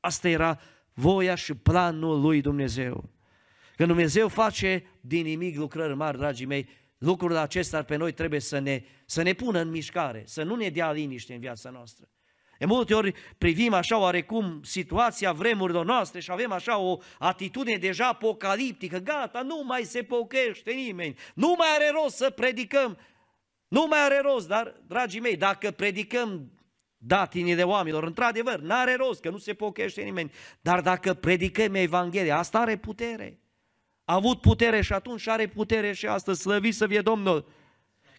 Asta 0.00 0.28
era 0.28 0.60
voia 0.94 1.34
și 1.34 1.54
planul 1.54 2.20
lui 2.20 2.40
Dumnezeu. 2.40 3.10
Când 3.76 3.88
Dumnezeu 3.88 4.28
face 4.28 4.86
din 5.00 5.22
nimic 5.22 5.56
lucrări 5.56 5.94
mari, 5.94 6.18
dragii 6.18 6.46
mei, 6.46 6.68
lucrurile 6.98 7.38
acestea 7.38 7.82
pe 7.82 7.96
noi 7.96 8.12
trebuie 8.12 8.40
să 8.40 8.58
ne, 8.58 8.82
să 9.06 9.22
ne 9.22 9.32
pună 9.32 9.58
în 9.58 9.70
mișcare, 9.70 10.22
să 10.26 10.42
nu 10.42 10.54
ne 10.54 10.68
dea 10.68 10.92
liniște 10.92 11.34
în 11.34 11.40
viața 11.40 11.70
noastră. 11.70 12.08
De 12.58 12.64
multe 12.64 12.94
ori 12.94 13.14
privim 13.38 13.72
așa 13.72 13.98
oarecum 13.98 14.60
situația 14.62 15.32
vremurilor 15.32 15.84
noastre 15.84 16.20
și 16.20 16.30
avem 16.30 16.52
așa 16.52 16.78
o 16.78 16.98
atitudine 17.18 17.76
deja 17.76 18.08
apocaliptică, 18.08 18.98
gata, 18.98 19.42
nu 19.42 19.62
mai 19.66 19.82
se 19.82 20.02
pochește 20.02 20.72
nimeni, 20.72 21.16
nu 21.34 21.54
mai 21.58 21.68
are 21.74 21.90
rost 22.02 22.16
să 22.16 22.30
predicăm, 22.30 22.98
nu 23.68 23.86
mai 23.88 23.98
are 24.04 24.20
rost, 24.20 24.48
dar, 24.48 24.80
dragii 24.86 25.20
mei, 25.20 25.36
dacă 25.36 25.70
predicăm 25.70 26.52
datinile 27.06 27.62
oamenilor. 27.62 28.04
Într-adevăr, 28.04 28.60
n-are 28.60 28.94
rost, 28.94 29.20
că 29.20 29.30
nu 29.30 29.38
se 29.38 29.54
pochește 29.54 30.02
nimeni. 30.02 30.32
Dar 30.60 30.80
dacă 30.80 31.14
predicăm 31.14 31.74
Evanghelia, 31.74 32.38
asta 32.38 32.58
are 32.58 32.76
putere. 32.76 33.38
A 34.04 34.14
avut 34.14 34.40
putere 34.40 34.82
și 34.82 34.92
atunci 34.92 35.20
și 35.20 35.30
are 35.30 35.46
putere 35.46 35.92
și 35.92 36.06
astăzi, 36.06 36.40
slăvit 36.40 36.74
să 36.74 36.86
fie 36.86 37.00
Domnul. 37.00 37.52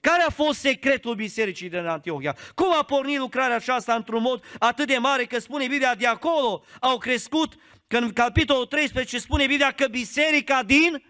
Care 0.01 0.21
a 0.21 0.29
fost 0.29 0.59
secretul 0.59 1.15
bisericii 1.15 1.69
din 1.69 1.85
Antiohia? 1.85 2.37
Cum 2.55 2.73
a 2.79 2.83
pornit 2.83 3.17
lucrarea 3.17 3.55
aceasta 3.55 3.95
într-un 3.95 4.21
mod 4.21 4.43
atât 4.59 4.87
de 4.87 4.97
mare 4.97 5.25
că 5.25 5.39
spune 5.39 5.67
Biblia 5.67 5.95
de 5.95 6.07
acolo 6.07 6.63
au 6.79 6.97
crescut, 6.97 7.53
că 7.87 7.97
în 7.97 8.13
capitolul 8.13 8.65
13 8.65 9.17
spune 9.17 9.45
Biblia 9.45 9.71
că 9.71 9.87
biserica 9.87 10.63
din, 10.63 11.03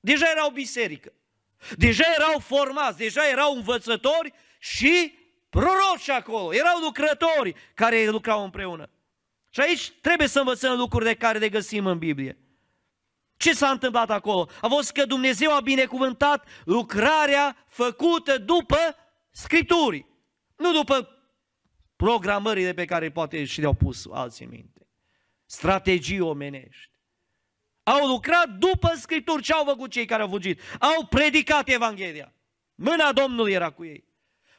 deja 0.00 0.30
erau 0.30 0.50
biserică. 0.50 1.12
Deja 1.76 2.04
erau 2.16 2.38
formați, 2.38 2.98
deja 2.98 3.28
erau 3.30 3.54
învățători 3.54 4.32
și 4.58 5.17
proroci 5.48 6.08
acolo, 6.08 6.54
erau 6.54 6.78
lucrători 6.78 7.54
care 7.74 8.08
lucrau 8.08 8.44
împreună. 8.44 8.90
Și 9.50 9.60
aici 9.60 9.92
trebuie 10.00 10.28
să 10.28 10.38
învățăm 10.38 10.76
lucrurile 10.76 11.14
care 11.14 11.38
le 11.38 11.48
găsim 11.48 11.86
în 11.86 11.98
Biblie. 11.98 12.38
Ce 13.36 13.52
s-a 13.52 13.70
întâmplat 13.70 14.10
acolo? 14.10 14.48
A 14.60 14.68
fost 14.68 14.92
că 14.92 15.06
Dumnezeu 15.06 15.54
a 15.54 15.60
binecuvântat 15.60 16.46
lucrarea 16.64 17.64
făcută 17.68 18.38
după 18.38 18.76
Scripturii, 19.30 20.06
nu 20.56 20.72
după 20.72 21.18
programările 21.96 22.74
pe 22.74 22.84
care 22.84 23.10
poate 23.10 23.44
și 23.44 23.60
le-au 23.60 23.74
pus 23.74 24.06
alții 24.12 24.44
în 24.44 24.50
minte. 24.50 24.86
Strategii 25.46 26.20
omenești. 26.20 26.90
Au 27.82 28.06
lucrat 28.06 28.48
după 28.48 28.92
Scripturi. 28.96 29.42
Ce 29.42 29.52
au 29.52 29.64
făcut 29.64 29.90
cei 29.90 30.06
care 30.06 30.22
au 30.22 30.28
fugit? 30.28 30.60
Au 30.78 31.06
predicat 31.06 31.68
Evanghelia. 31.68 32.32
Mâna 32.74 33.12
Domnului 33.12 33.52
era 33.52 33.70
cu 33.70 33.84
ei. 33.84 34.07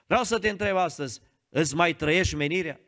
Vreau 0.10 0.24
să 0.24 0.40
te 0.40 0.50
întreb 0.50 0.76
astăzi, 0.76 1.22
îți 1.50 1.76
mai 1.76 1.94
trăiești 1.94 2.36
menirea? 2.36 2.80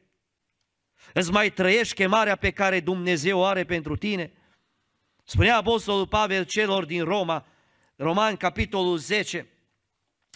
Îți 1.14 1.32
mai 1.32 1.50
trăiești 1.52 1.94
chemarea 1.94 2.36
pe 2.36 2.52
care 2.52 2.80
Dumnezeu 2.80 3.40
o 3.40 3.44
are 3.44 3.64
pentru 3.64 3.96
tine? 3.96 4.32
Spunea 5.24 5.58
Apostolul 5.58 6.08
Pavel 6.08 6.44
celor 6.44 6.86
din 6.86 7.04
Roma, 7.04 7.48
Romani, 7.96 8.38
capitolul 8.38 8.98
10, 8.98 9.48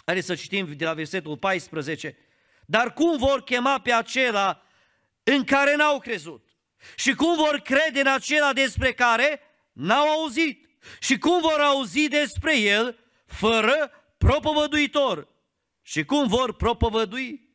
Haideți 0.04 0.26
să 0.26 0.34
citim 0.34 0.72
de 0.76 0.84
la 0.84 0.94
versetul 0.94 1.36
14. 1.36 2.16
Dar 2.66 2.92
cum 2.92 3.18
vor 3.18 3.42
chema 3.42 3.80
pe 3.80 3.92
acela 3.92 4.62
în 5.22 5.44
care 5.44 5.76
n-au 5.76 5.98
crezut? 5.98 6.48
Și 6.96 7.14
cum 7.14 7.36
vor 7.36 7.60
crede 7.64 8.00
în 8.00 8.06
acela 8.06 8.52
despre 8.52 8.92
care 8.92 9.40
n-au 9.72 10.08
auzit? 10.08 10.68
Și 11.00 11.18
cum 11.18 11.40
vor 11.40 11.60
auzi 11.60 12.08
despre 12.08 12.58
el 12.58 12.98
fără 13.26 13.90
propovăduitor? 14.18 15.34
Și 15.88 16.04
cum 16.04 16.28
vor 16.28 16.54
propovădui 16.54 17.48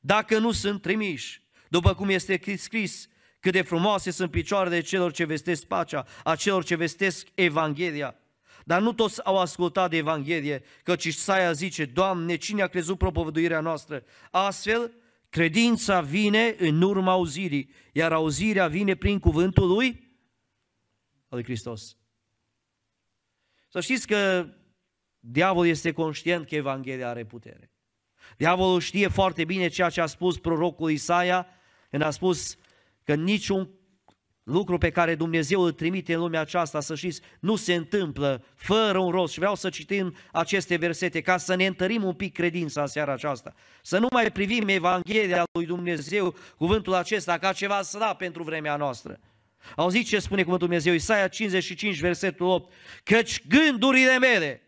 dacă 0.00 0.38
nu 0.38 0.52
sunt 0.52 0.82
trimiși? 0.82 1.42
După 1.68 1.94
cum 1.94 2.08
este 2.08 2.56
scris, 2.56 3.08
cât 3.40 3.52
de 3.52 3.62
frumoase 3.62 4.10
sunt 4.10 4.30
picioarele 4.30 4.80
celor 4.80 5.12
ce 5.12 5.24
vestesc 5.24 5.64
pacea, 5.64 6.06
a 6.24 6.36
celor 6.36 6.64
ce 6.64 6.74
vestesc 6.74 7.28
Evanghelia. 7.34 8.16
Dar 8.64 8.80
nu 8.80 8.92
toți 8.92 9.24
au 9.24 9.38
ascultat 9.38 9.90
de 9.90 9.96
Evanghelie, 9.96 10.62
căci 10.82 11.04
Isaia 11.04 11.52
zice, 11.52 11.84
Doamne, 11.84 12.36
cine 12.36 12.62
a 12.62 12.66
crezut 12.66 12.98
propovăduirea 12.98 13.60
noastră? 13.60 14.04
Astfel, 14.30 14.92
credința 15.28 16.00
vine 16.00 16.54
în 16.58 16.82
urma 16.82 17.12
auzirii, 17.12 17.70
iar 17.92 18.12
auzirea 18.12 18.68
vine 18.68 18.94
prin 18.94 19.18
cuvântul 19.18 19.68
lui, 19.68 19.86
al 21.28 21.38
lui 21.38 21.44
Hristos. 21.44 21.96
Să 23.68 23.80
știți 23.80 24.06
că 24.06 24.48
diavolul 25.18 25.70
este 25.70 25.92
conștient 25.92 26.46
că 26.46 26.54
Evanghelia 26.54 27.08
are 27.08 27.24
putere. 27.24 27.70
Diavolul 28.36 28.80
știe 28.80 29.08
foarte 29.08 29.44
bine 29.44 29.68
ceea 29.68 29.88
ce 29.88 30.00
a 30.00 30.06
spus 30.06 30.38
prorocul 30.38 30.90
Isaia, 30.90 31.46
când 31.90 32.02
a 32.02 32.10
spus 32.10 32.56
că 33.04 33.14
niciun 33.14 33.70
lucru 34.42 34.78
pe 34.78 34.90
care 34.90 35.14
Dumnezeu 35.14 35.60
îl 35.60 35.72
trimite 35.72 36.14
în 36.14 36.20
lumea 36.20 36.40
aceasta, 36.40 36.80
să 36.80 36.94
știți, 36.94 37.20
nu 37.40 37.56
se 37.56 37.74
întâmplă 37.74 38.44
fără 38.54 38.98
un 38.98 39.10
rost. 39.10 39.32
Și 39.32 39.38
vreau 39.38 39.54
să 39.54 39.68
citim 39.68 40.16
aceste 40.32 40.76
versete 40.76 41.20
ca 41.20 41.36
să 41.36 41.54
ne 41.54 41.66
întărim 41.66 42.04
un 42.04 42.12
pic 42.12 42.32
credința 42.32 42.80
în 42.80 42.86
seara 42.86 43.12
aceasta. 43.12 43.54
Să 43.82 43.98
nu 43.98 44.06
mai 44.10 44.30
privim 44.30 44.68
Evanghelia 44.68 45.44
lui 45.52 45.66
Dumnezeu, 45.66 46.34
cuvântul 46.56 46.94
acesta, 46.94 47.38
ca 47.38 47.52
ceva 47.52 47.82
slab 47.82 48.16
pentru 48.16 48.42
vremea 48.42 48.76
noastră. 48.76 49.20
Auziți 49.76 50.08
ce 50.08 50.18
spune 50.18 50.42
cuvântul 50.42 50.66
Dumnezeu, 50.66 50.94
Isaia 50.94 51.28
55, 51.28 52.00
versetul 52.00 52.46
8, 52.46 52.72
căci 53.02 53.46
gândurile 53.46 54.18
mele 54.18 54.60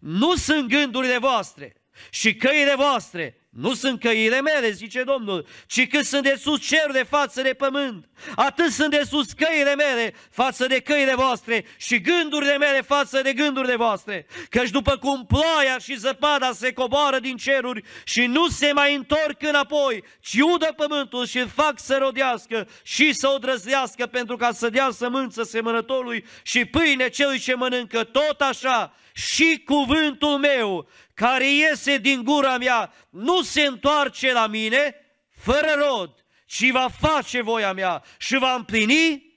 nu 0.00 0.34
sunt 0.34 0.68
gândurile 0.68 1.18
voastre 1.18 1.83
și 2.10 2.34
căile 2.34 2.74
voastre 2.76 3.38
nu 3.54 3.74
sunt 3.74 4.00
căile 4.00 4.40
mele, 4.40 4.70
zice 4.70 5.02
Domnul, 5.02 5.46
ci 5.66 5.88
cât 5.88 6.04
sunt 6.04 6.22
de 6.22 6.36
sus 6.40 6.68
de 6.92 7.06
față 7.08 7.42
de 7.42 7.54
pământ, 7.54 8.08
atât 8.34 8.70
sunt 8.70 8.90
de 8.90 9.02
sus 9.08 9.32
căile 9.32 9.74
mele 9.74 10.14
față 10.30 10.66
de 10.66 10.80
căile 10.80 11.14
voastre 11.14 11.64
și 11.76 12.00
gândurile 12.00 12.58
mele 12.58 12.80
față 12.80 13.22
de 13.22 13.32
gândurile 13.32 13.76
voastre. 13.76 14.26
Căci 14.50 14.70
după 14.70 14.96
cum 14.96 15.26
ploaia 15.26 15.78
și 15.78 15.96
zăpada 15.96 16.52
se 16.52 16.72
coboară 16.72 17.18
din 17.18 17.36
ceruri 17.36 17.82
și 18.04 18.26
nu 18.26 18.48
se 18.48 18.72
mai 18.72 18.94
întorc 18.94 19.42
înapoi, 19.42 20.04
ci 20.20 20.38
udă 20.54 20.72
pământul 20.76 21.26
și 21.26 21.38
îl 21.38 21.48
fac 21.48 21.80
să 21.80 21.96
rodească 21.96 22.68
și 22.82 23.12
să 23.12 23.28
o 23.28 23.38
drăzlească 23.38 24.06
pentru 24.06 24.36
ca 24.36 24.52
să 24.52 24.68
dea 24.68 24.90
sămânță 24.90 25.42
semănătorului 25.42 26.24
și 26.42 26.64
pâine 26.64 27.08
celui 27.08 27.38
ce 27.38 27.54
mănâncă, 27.54 28.04
tot 28.04 28.40
așa 28.40 28.94
și 29.14 29.62
cuvântul 29.64 30.38
meu 30.38 30.88
care 31.14 31.48
iese 31.50 31.96
din 31.96 32.24
gura 32.24 32.58
mea 32.58 32.92
nu 33.10 33.42
se 33.42 33.62
întoarce 33.62 34.32
la 34.32 34.46
mine 34.46 34.94
fără 35.30 35.74
rod, 35.76 36.24
ci 36.46 36.70
va 36.70 36.88
face 37.00 37.42
voia 37.42 37.72
mea 37.72 38.02
și 38.18 38.36
va 38.36 38.54
împlini, 38.54 39.32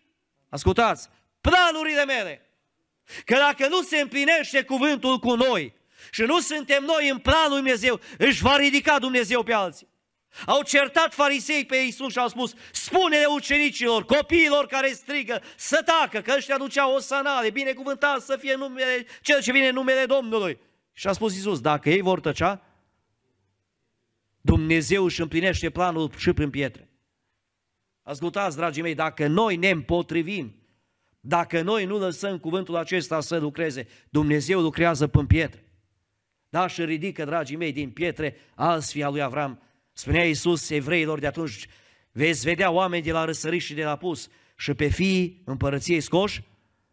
ascultați, 0.50 1.10
planurile 1.42 2.06
mele. 2.06 2.42
Că 3.26 3.36
dacă 3.36 3.68
nu 3.68 3.82
se 3.82 3.98
împlinește 3.98 4.64
cuvântul 4.64 5.20
cu 5.20 5.36
noi 5.36 5.74
și 6.12 6.22
nu 6.22 6.40
suntem 6.40 6.84
noi 6.84 7.10
în 7.10 7.18
planul 7.18 7.56
Dumnezeu, 7.56 8.00
își 8.18 8.42
va 8.42 8.56
ridica 8.56 9.00
Dumnezeu 9.00 9.44
pe 9.44 9.54
alții. 9.54 9.88
Au 10.46 10.64
certat 10.64 11.14
farisei 11.14 11.66
pe 11.66 11.76
Iisus 11.76 12.12
și 12.12 12.18
au 12.18 12.28
spus, 12.28 12.54
spune-le 12.72 13.26
ucenicilor, 13.26 14.06
copiilor 14.06 14.66
care 14.66 14.92
strigă, 14.92 15.42
să 15.56 15.84
tacă, 15.86 16.22
că 16.22 16.34
ăștia 16.36 16.58
duceau 16.58 16.94
o 16.94 17.00
sanale, 17.00 17.50
binecuvântat 17.50 18.22
să 18.22 18.38
fie 18.38 18.56
numele, 18.56 19.06
cel 19.22 19.42
ce 19.42 19.52
vine 19.52 19.68
în 19.68 19.74
numele 19.74 20.06
Domnului. 20.06 20.60
Și 20.98 21.08
a 21.08 21.12
spus 21.12 21.36
Iisus, 21.36 21.60
dacă 21.60 21.90
ei 21.90 22.02
vor 22.02 22.20
tăcea, 22.20 22.62
Dumnezeu 24.42 25.04
își 25.04 25.22
împlinește 25.22 25.70
planul 25.70 26.12
și 26.18 26.34
prin 26.34 26.50
pietre. 26.50 26.90
Ascultați, 28.02 28.56
dragii 28.56 28.82
mei, 28.82 28.96
dacă 28.96 29.28
noi 29.28 29.56
ne 29.56 29.70
împotrivim, 29.70 30.56
dacă 31.20 31.62
noi 31.62 31.86
nu 31.86 31.98
lăsăm 31.98 32.38
cuvântul 32.38 32.76
acesta 32.76 33.20
să 33.20 33.38
lucreze, 33.38 33.88
Dumnezeu 34.10 34.62
lucrează 34.62 35.08
prin 35.08 35.26
pietre. 35.26 35.64
Da, 36.50 36.68
și 36.68 36.86
ridică, 36.86 37.26
dragii 37.26 37.58
mei, 37.58 37.72
din 37.72 37.92
pietre 37.92 38.36
alți 38.56 38.92
fii 38.92 39.04
al 39.04 39.12
lui 39.12 39.22
Avram. 39.22 39.62
Spunea 39.92 40.26
Iisus 40.26 40.70
evreilor 40.70 41.20
de 41.20 41.28
atunci, 41.28 41.68
veți 42.12 42.44
vedea 42.44 42.72
oameni 42.72 43.04
de 43.04 43.12
la 43.12 43.26
răsărit 43.26 43.62
și 43.62 43.74
de 43.74 43.84
la 43.84 43.96
pus 43.96 44.28
și 44.56 44.74
pe 44.74 44.88
fii 44.88 45.42
împărăției 45.46 46.02
scoși, 46.02 46.44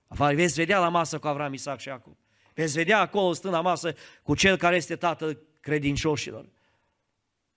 afară, 0.07 0.35
veți 0.35 0.55
vedea 0.55 0.79
la 0.79 0.89
masă 0.89 1.19
cu 1.19 1.27
Avram, 1.27 1.53
Isaac 1.53 1.81
și 1.81 1.89
Acum. 1.89 2.19
Veți 2.55 2.77
vedea 2.77 3.01
acolo 3.01 3.33
stând 3.33 3.55
la 3.55 3.61
masă 3.61 3.95
cu 4.23 4.35
cel 4.35 4.57
care 4.57 4.77
este 4.77 4.97
tatăl 4.97 5.39
credincioșilor. 5.61 6.49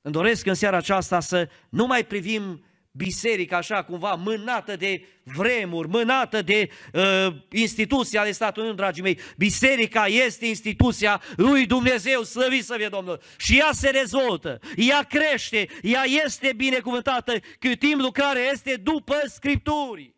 Îmi 0.02 0.14
doresc 0.14 0.46
în 0.46 0.54
seara 0.54 0.78
aceasta 0.78 1.20
să 1.20 1.50
nu 1.70 1.86
mai 1.86 2.06
privim 2.06 2.66
biserica 2.92 3.58
așa 3.58 3.84
cumva 3.84 4.14
mânată 4.14 4.76
de 4.76 5.06
vremuri, 5.24 5.88
mânată 5.88 6.42
de 6.42 6.70
uh, 6.94 7.28
instituții 7.52 8.18
ale 8.18 8.32
statului, 8.32 8.76
dragii 8.76 9.04
mei. 9.04 9.20
Biserica 9.38 10.06
este 10.06 10.46
instituția 10.46 11.22
lui 11.36 11.66
Dumnezeu, 11.66 12.24
slăvit 12.24 12.66
să 12.66 12.76
fie 12.78 12.88
Domnul. 12.88 13.22
Și 13.38 13.58
ea 13.58 13.70
se 13.72 13.90
rezoltă, 13.90 14.60
ea 14.76 15.04
crește, 15.04 15.68
ea 15.82 16.04
este 16.26 16.54
binecuvântată 16.56 17.34
cât 17.60 17.80
timp 17.80 18.00
lucrarea 18.00 18.50
este 18.52 18.76
după 18.76 19.16
Scripturii. 19.26 20.17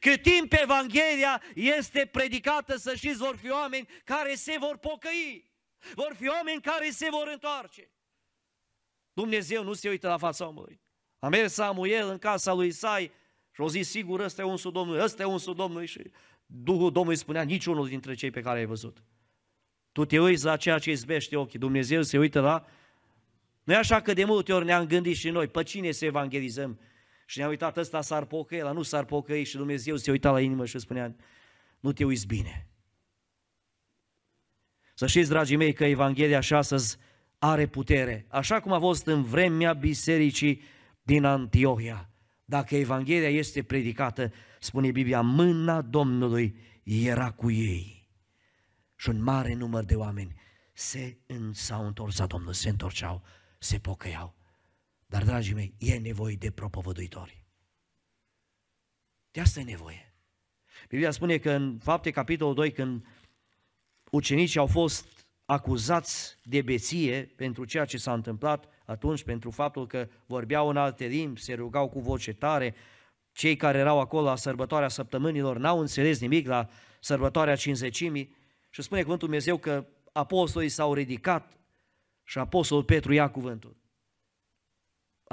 Cât 0.00 0.22
timp 0.22 0.52
Evanghelia 0.52 1.42
este 1.54 2.08
predicată, 2.12 2.76
să 2.76 2.94
știți, 2.94 3.16
vor 3.16 3.36
fi 3.36 3.50
oameni 3.50 3.88
care 4.04 4.34
se 4.34 4.56
vor 4.60 4.76
pocăi. 4.76 5.52
Vor 5.94 6.14
fi 6.18 6.28
oameni 6.28 6.60
care 6.60 6.90
se 6.90 7.08
vor 7.10 7.28
întoarce. 7.32 7.90
Dumnezeu 9.12 9.64
nu 9.64 9.72
se 9.72 9.88
uită 9.88 10.08
la 10.08 10.18
fața 10.18 10.46
omului. 10.46 10.80
A 11.18 11.28
mers 11.28 11.52
Samuel 11.52 12.08
în 12.08 12.18
casa 12.18 12.52
lui 12.52 12.66
Isai 12.66 13.12
și 13.52 13.60
o 13.60 13.68
zis, 13.68 13.88
sigur, 13.88 14.20
ăsta 14.20 14.42
e 14.42 14.44
unsul 14.44 14.72
Domnului, 14.72 15.02
ăsta 15.02 15.22
e 15.22 15.26
unsul 15.26 15.54
Domnului 15.54 15.86
și 15.86 16.10
Duhul 16.46 16.92
Domnului 16.92 17.18
spunea, 17.18 17.42
niciunul 17.42 17.88
dintre 17.88 18.14
cei 18.14 18.30
pe 18.30 18.40
care 18.40 18.58
ai 18.58 18.64
văzut. 18.64 19.02
Tu 19.92 20.04
te 20.04 20.20
uiți 20.20 20.44
la 20.44 20.56
ceea 20.56 20.78
ce 20.78 20.90
izbește 20.90 21.36
ochii. 21.36 21.58
Dumnezeu 21.58 22.02
se 22.02 22.18
uită 22.18 22.40
la... 22.40 22.66
Nu 23.64 23.72
e 23.72 23.76
așa 23.76 24.00
că 24.00 24.12
de 24.12 24.24
multe 24.24 24.52
ori 24.52 24.64
ne-am 24.64 24.86
gândit 24.86 25.16
și 25.16 25.30
noi, 25.30 25.48
pe 25.48 25.62
cine 25.62 25.90
să 25.90 26.04
evangelizăm? 26.04 26.80
Și 27.26 27.38
ne-a 27.38 27.48
uitat 27.48 27.76
ăsta 27.76 28.00
s-ar 28.00 28.24
pocăi, 28.24 28.60
la 28.60 28.72
nu 28.72 28.82
s-ar 28.82 29.04
pocăi 29.04 29.44
și 29.44 29.56
Dumnezeu 29.56 29.96
se 29.96 30.10
uita 30.10 30.30
la 30.30 30.40
inimă 30.40 30.66
și 30.66 30.78
spunea, 30.78 31.16
nu 31.80 31.92
te 31.92 32.04
uiți 32.04 32.26
bine. 32.26 32.68
Să 34.94 35.06
știți, 35.06 35.28
dragii 35.28 35.56
mei, 35.56 35.72
că 35.72 35.84
Evanghelia 35.84 36.40
și 36.40 36.54
astăzi 36.54 36.96
are 37.38 37.66
putere, 37.66 38.26
așa 38.28 38.60
cum 38.60 38.72
a 38.72 38.78
fost 38.78 39.06
în 39.06 39.22
vremea 39.22 39.72
bisericii 39.72 40.62
din 41.02 41.24
Antiohia. 41.24 42.10
Dacă 42.44 42.76
Evanghelia 42.76 43.28
este 43.28 43.62
predicată, 43.62 44.32
spune 44.60 44.90
Biblia, 44.90 45.20
mâna 45.20 45.82
Domnului 45.82 46.56
era 46.82 47.30
cu 47.30 47.50
ei. 47.50 48.08
Și 48.96 49.08
un 49.08 49.22
mare 49.22 49.54
număr 49.54 49.84
de 49.84 49.94
oameni 49.94 50.34
se 50.72 51.18
s-au 51.52 51.86
întors 51.86 52.18
la 52.18 52.26
Domnul, 52.26 52.52
se 52.52 52.68
întorceau, 52.68 53.22
se 53.58 53.78
pocăiau. 53.78 54.34
Dar, 55.06 55.24
dragii 55.24 55.54
mei, 55.54 55.74
e 55.78 55.98
nevoie 55.98 56.36
de 56.36 56.50
propovăduitori. 56.50 57.44
De 59.30 59.40
asta 59.40 59.60
e 59.60 59.64
nevoie. 59.64 60.14
Biblia 60.88 61.10
spune 61.10 61.38
că 61.38 61.50
în 61.50 61.78
fapte 61.78 62.10
capitolul 62.10 62.54
2, 62.54 62.72
când 62.72 63.06
ucenicii 64.10 64.60
au 64.60 64.66
fost 64.66 65.26
acuzați 65.44 66.36
de 66.42 66.62
beție 66.62 67.32
pentru 67.36 67.64
ceea 67.64 67.84
ce 67.84 67.96
s-a 67.96 68.12
întâmplat 68.12 68.68
atunci, 68.84 69.22
pentru 69.22 69.50
faptul 69.50 69.86
că 69.86 70.08
vorbeau 70.26 70.68
în 70.68 70.76
alte 70.76 71.06
limbi, 71.06 71.40
se 71.40 71.54
rugau 71.54 71.88
cu 71.88 72.00
voce 72.00 72.32
tare, 72.32 72.74
cei 73.32 73.56
care 73.56 73.78
erau 73.78 74.00
acolo 74.00 74.24
la 74.26 74.36
sărbătoarea 74.36 74.88
săptămânilor 74.88 75.56
n-au 75.58 75.80
înțeles 75.80 76.20
nimic 76.20 76.46
la 76.46 76.68
sărbătoarea 77.00 77.56
cinzecimii 77.56 78.36
și 78.70 78.82
spune 78.82 79.02
cuvântul 79.02 79.28
Dumnezeu 79.28 79.56
că 79.56 79.86
apostolii 80.12 80.68
s-au 80.68 80.94
ridicat 80.94 81.58
și 82.24 82.38
apostolul 82.38 82.84
Petru 82.84 83.12
ia 83.12 83.30
cuvântul. 83.30 83.76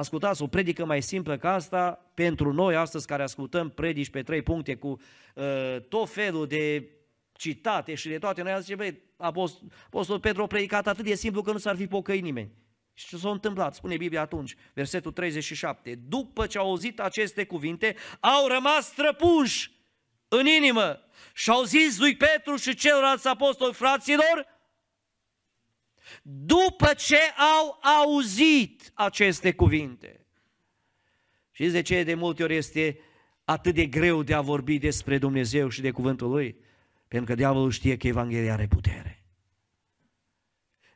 Ascultați, 0.01 0.41
o 0.41 0.47
predică 0.47 0.85
mai 0.85 1.01
simplă 1.01 1.37
ca 1.37 1.53
asta, 1.53 2.11
pentru 2.13 2.53
noi 2.53 2.75
astăzi 2.75 3.07
care 3.07 3.23
ascultăm 3.23 3.69
predici 3.69 4.09
pe 4.09 4.21
trei 4.23 4.41
puncte 4.41 4.75
cu 4.75 4.99
uh, 5.35 5.81
tot 5.89 6.09
felul 6.09 6.47
de 6.47 6.89
citate 7.33 7.95
și 7.95 8.07
de 8.07 8.17
toate, 8.17 8.41
noi 8.41 8.61
zicem, 8.61 8.77
băi, 8.77 9.01
Apostol, 9.17 9.69
Apostol 9.85 10.19
Petru 10.19 10.41
a 10.43 10.47
predicat 10.47 10.87
atât 10.87 11.05
de 11.05 11.15
simplu 11.15 11.41
că 11.41 11.51
nu 11.51 11.57
s-ar 11.57 11.75
fi 11.75 11.87
pocăit 11.87 12.23
nimeni. 12.23 12.51
Și 12.93 13.07
ce 13.07 13.17
s-a 13.17 13.29
întâmplat? 13.29 13.75
Spune 13.75 13.97
Biblia 13.97 14.21
atunci, 14.21 14.55
versetul 14.73 15.11
37. 15.11 15.95
După 15.95 16.45
ce 16.45 16.57
au 16.57 16.67
auzit 16.67 16.99
aceste 16.99 17.45
cuvinte, 17.45 17.95
au 18.19 18.47
rămas 18.47 18.87
străpunși 18.87 19.71
în 20.27 20.45
inimă 20.45 20.99
și 21.33 21.49
au 21.49 21.63
zis 21.63 21.99
lui 21.99 22.17
Petru 22.17 22.55
și 22.55 22.75
celorlalți 22.75 23.27
apostoli, 23.27 23.73
fraților, 23.73 24.45
după 26.23 26.93
ce 26.97 27.17
au 27.57 27.79
auzit 28.01 28.91
aceste 28.93 29.53
cuvinte. 29.53 30.25
Și 31.51 31.67
de 31.67 31.81
ce 31.81 32.03
de 32.03 32.13
multe 32.13 32.43
ori 32.43 32.55
este 32.55 32.99
atât 33.43 33.73
de 33.73 33.85
greu 33.85 34.23
de 34.23 34.33
a 34.33 34.41
vorbi 34.41 34.77
despre 34.77 35.17
Dumnezeu 35.17 35.69
și 35.69 35.81
de 35.81 35.91
cuvântul 35.91 36.29
Lui? 36.29 36.55
Pentru 37.07 37.29
că 37.29 37.35
diavolul 37.35 37.71
știe 37.71 37.97
că 37.97 38.07
Evanghelia 38.07 38.53
are 38.53 38.67
putere. 38.67 39.25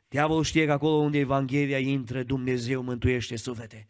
Diavolul 0.08 0.42
știe 0.42 0.66
că 0.66 0.72
acolo 0.72 0.94
unde 0.94 1.18
Evanghelia 1.18 1.78
intră, 1.78 2.22
Dumnezeu 2.22 2.82
mântuiește 2.82 3.36
suflete. 3.36 3.88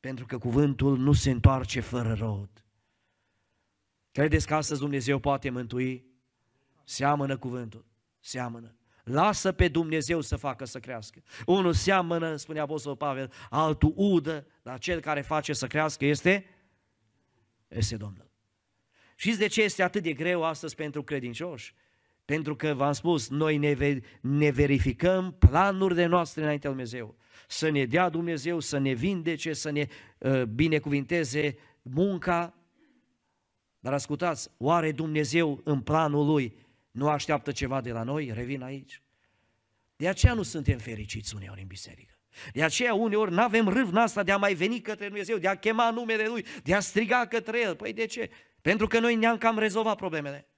Pentru 0.00 0.26
că 0.26 0.38
cuvântul 0.38 0.98
nu 0.98 1.12
se 1.12 1.30
întoarce 1.30 1.80
fără 1.80 2.12
rod. 2.12 2.64
Credeți 4.12 4.46
că 4.46 4.54
astăzi 4.54 4.80
Dumnezeu 4.80 5.18
poate 5.18 5.50
mântui? 5.50 6.06
Seamănă 6.84 7.38
cuvântul, 7.38 7.86
seamănă. 8.20 8.76
Lasă 9.04 9.52
pe 9.52 9.68
Dumnezeu 9.68 10.20
să 10.20 10.36
facă 10.36 10.64
să 10.64 10.78
crească. 10.78 11.22
Unul 11.46 11.72
seamănă, 11.72 12.36
spune 12.36 12.60
Apostolul 12.60 12.96
Pavel, 12.96 13.32
altul 13.50 13.92
udă, 13.96 14.46
dar 14.62 14.78
cel 14.78 15.00
care 15.00 15.20
face 15.20 15.52
să 15.52 15.66
crească 15.66 16.04
este, 16.04 16.44
este 17.68 17.96
Domnul. 17.96 18.30
Știți 19.16 19.38
de 19.38 19.46
ce 19.46 19.62
este 19.62 19.82
atât 19.82 20.02
de 20.02 20.12
greu 20.12 20.44
astăzi 20.44 20.74
pentru 20.74 21.02
credincioși? 21.02 21.74
Pentru 22.24 22.56
că, 22.56 22.74
v-am 22.74 22.92
spus, 22.92 23.28
noi 23.28 23.56
ne, 23.56 24.00
ne 24.20 24.50
verificăm 24.50 25.36
planurile 25.38 26.06
noastre 26.06 26.42
înaintea 26.42 26.70
Lui 26.70 26.78
Dumnezeu. 26.78 27.16
Să 27.48 27.68
ne 27.68 27.84
dea 27.84 28.08
Dumnezeu, 28.08 28.60
să 28.60 28.78
ne 28.78 28.92
vindece, 28.92 29.52
să 29.52 29.70
ne 29.70 29.86
uh, 30.18 30.42
binecuvinteze 30.42 31.56
munca. 31.82 32.54
Dar 33.78 33.92
ascultați, 33.92 34.50
oare 34.58 34.92
Dumnezeu 34.92 35.60
în 35.64 35.80
planul 35.80 36.26
Lui 36.26 36.63
nu 36.94 37.08
așteaptă 37.08 37.52
ceva 37.52 37.80
de 37.80 37.90
la 37.90 38.02
noi? 38.02 38.30
Revin 38.34 38.62
aici. 38.62 39.02
De 39.96 40.08
aceea 40.08 40.34
nu 40.34 40.42
suntem 40.42 40.78
fericiți 40.78 41.34
uneori 41.34 41.60
în 41.60 41.66
biserică. 41.66 42.18
De 42.52 42.62
aceea 42.62 42.94
uneori 42.94 43.32
nu 43.32 43.42
avem 43.42 43.68
râvna 43.68 44.02
asta 44.02 44.22
de 44.22 44.32
a 44.32 44.36
mai 44.36 44.54
veni 44.54 44.80
către 44.80 45.06
Dumnezeu, 45.06 45.38
de 45.38 45.48
a 45.48 45.54
chema 45.54 45.90
numele 45.90 46.26
Lui, 46.26 46.46
de 46.62 46.74
a 46.74 46.80
striga 46.80 47.26
către 47.26 47.60
El. 47.60 47.76
Păi 47.76 47.92
de 47.92 48.06
ce? 48.06 48.30
Pentru 48.60 48.86
că 48.86 48.98
noi 48.98 49.14
ne-am 49.14 49.38
cam 49.38 49.58
rezolvat 49.58 49.96
problemele. 49.96 50.48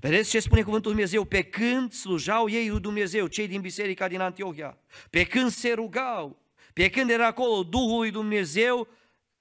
Vedeți 0.00 0.30
ce 0.30 0.40
spune 0.40 0.62
cuvântul 0.62 0.90
Dumnezeu? 0.90 1.24
Pe 1.24 1.42
când 1.42 1.92
slujau 1.92 2.48
ei 2.48 2.68
lui 2.68 2.80
Dumnezeu, 2.80 3.26
cei 3.26 3.48
din 3.48 3.60
biserica 3.60 4.08
din 4.08 4.20
Antiohia, 4.20 4.78
pe 5.10 5.24
când 5.24 5.50
se 5.50 5.72
rugau, 5.72 6.42
pe 6.72 6.90
când 6.90 7.10
era 7.10 7.26
acolo 7.26 7.62
Duhul 7.62 7.98
lui 7.98 8.10
Dumnezeu, 8.10 8.88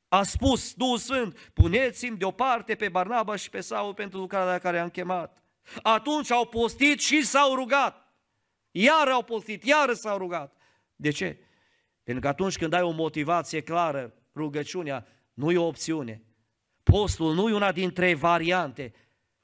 a 0.08 0.24
spus 0.24 0.74
Duhul 0.74 0.98
Sfânt, 0.98 1.52
puneți-mi 1.54 2.18
deoparte 2.18 2.76
pe 2.76 2.90
Barnaba 2.90 3.36
și 3.36 3.50
pe 3.50 3.62
Saul 3.62 3.94
pentru 3.94 4.20
lucrarea 4.20 4.52
la 4.52 4.58
care 4.58 4.80
am 4.80 4.90
chemat. 4.90 5.44
Atunci 5.82 6.32
au 6.32 6.46
postit 6.46 7.00
și 7.00 7.26
s-au 7.26 7.56
rugat. 7.56 8.14
Iar 8.72 9.08
au 9.08 9.24
postit, 9.24 9.64
iar 9.64 9.94
s-au 9.94 10.18
rugat. 10.18 10.56
De 10.96 11.10
ce? 11.10 11.38
Pentru 12.04 12.24
că 12.24 12.28
atunci 12.28 12.58
când 12.58 12.74
ai 12.74 12.82
o 12.82 12.92
motivație 12.92 13.62
clară, 13.62 14.14
rugăciunea 14.36 15.08
nu 15.34 15.52
e 15.52 15.58
o 15.58 15.66
opțiune. 15.66 16.24
Postul 16.84 17.34
nu 17.34 17.50
e 17.50 17.54
una 17.54 17.72
dintre 17.72 18.14
variante, 18.14 18.94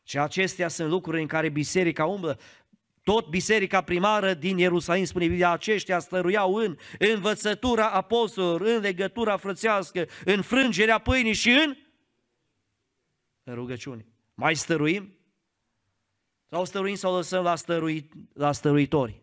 ci 0.03 0.15
acestea 0.15 0.67
sunt 0.67 0.89
lucruri 0.89 1.21
în 1.21 1.27
care 1.27 1.49
biserica 1.49 2.05
umblă. 2.05 2.39
Tot 3.03 3.27
biserica 3.29 3.81
primară 3.81 4.33
din 4.33 4.57
Ierusalim, 4.57 5.03
spune 5.03 5.27
Biblia, 5.27 5.51
aceștia 5.51 5.99
stăruiau 5.99 6.55
în 6.55 6.77
învățătura 6.99 7.89
apostolilor, 7.89 8.61
în 8.61 8.81
legătura 8.81 9.37
frățească, 9.37 10.07
în 10.25 10.41
frângerea 10.41 10.97
pâinii 10.97 11.33
și 11.33 11.49
în, 11.49 11.77
în 13.43 13.53
rugăciune. 13.53 14.05
Mai 14.33 14.55
stăruim? 14.55 15.17
Sau 16.49 16.65
stăruim 16.65 16.95
sau 16.95 17.15
lăsăm 17.15 17.43
la, 17.43 17.55
stărui, 17.55 18.09
la 18.33 18.51
stăruitori? 18.51 19.21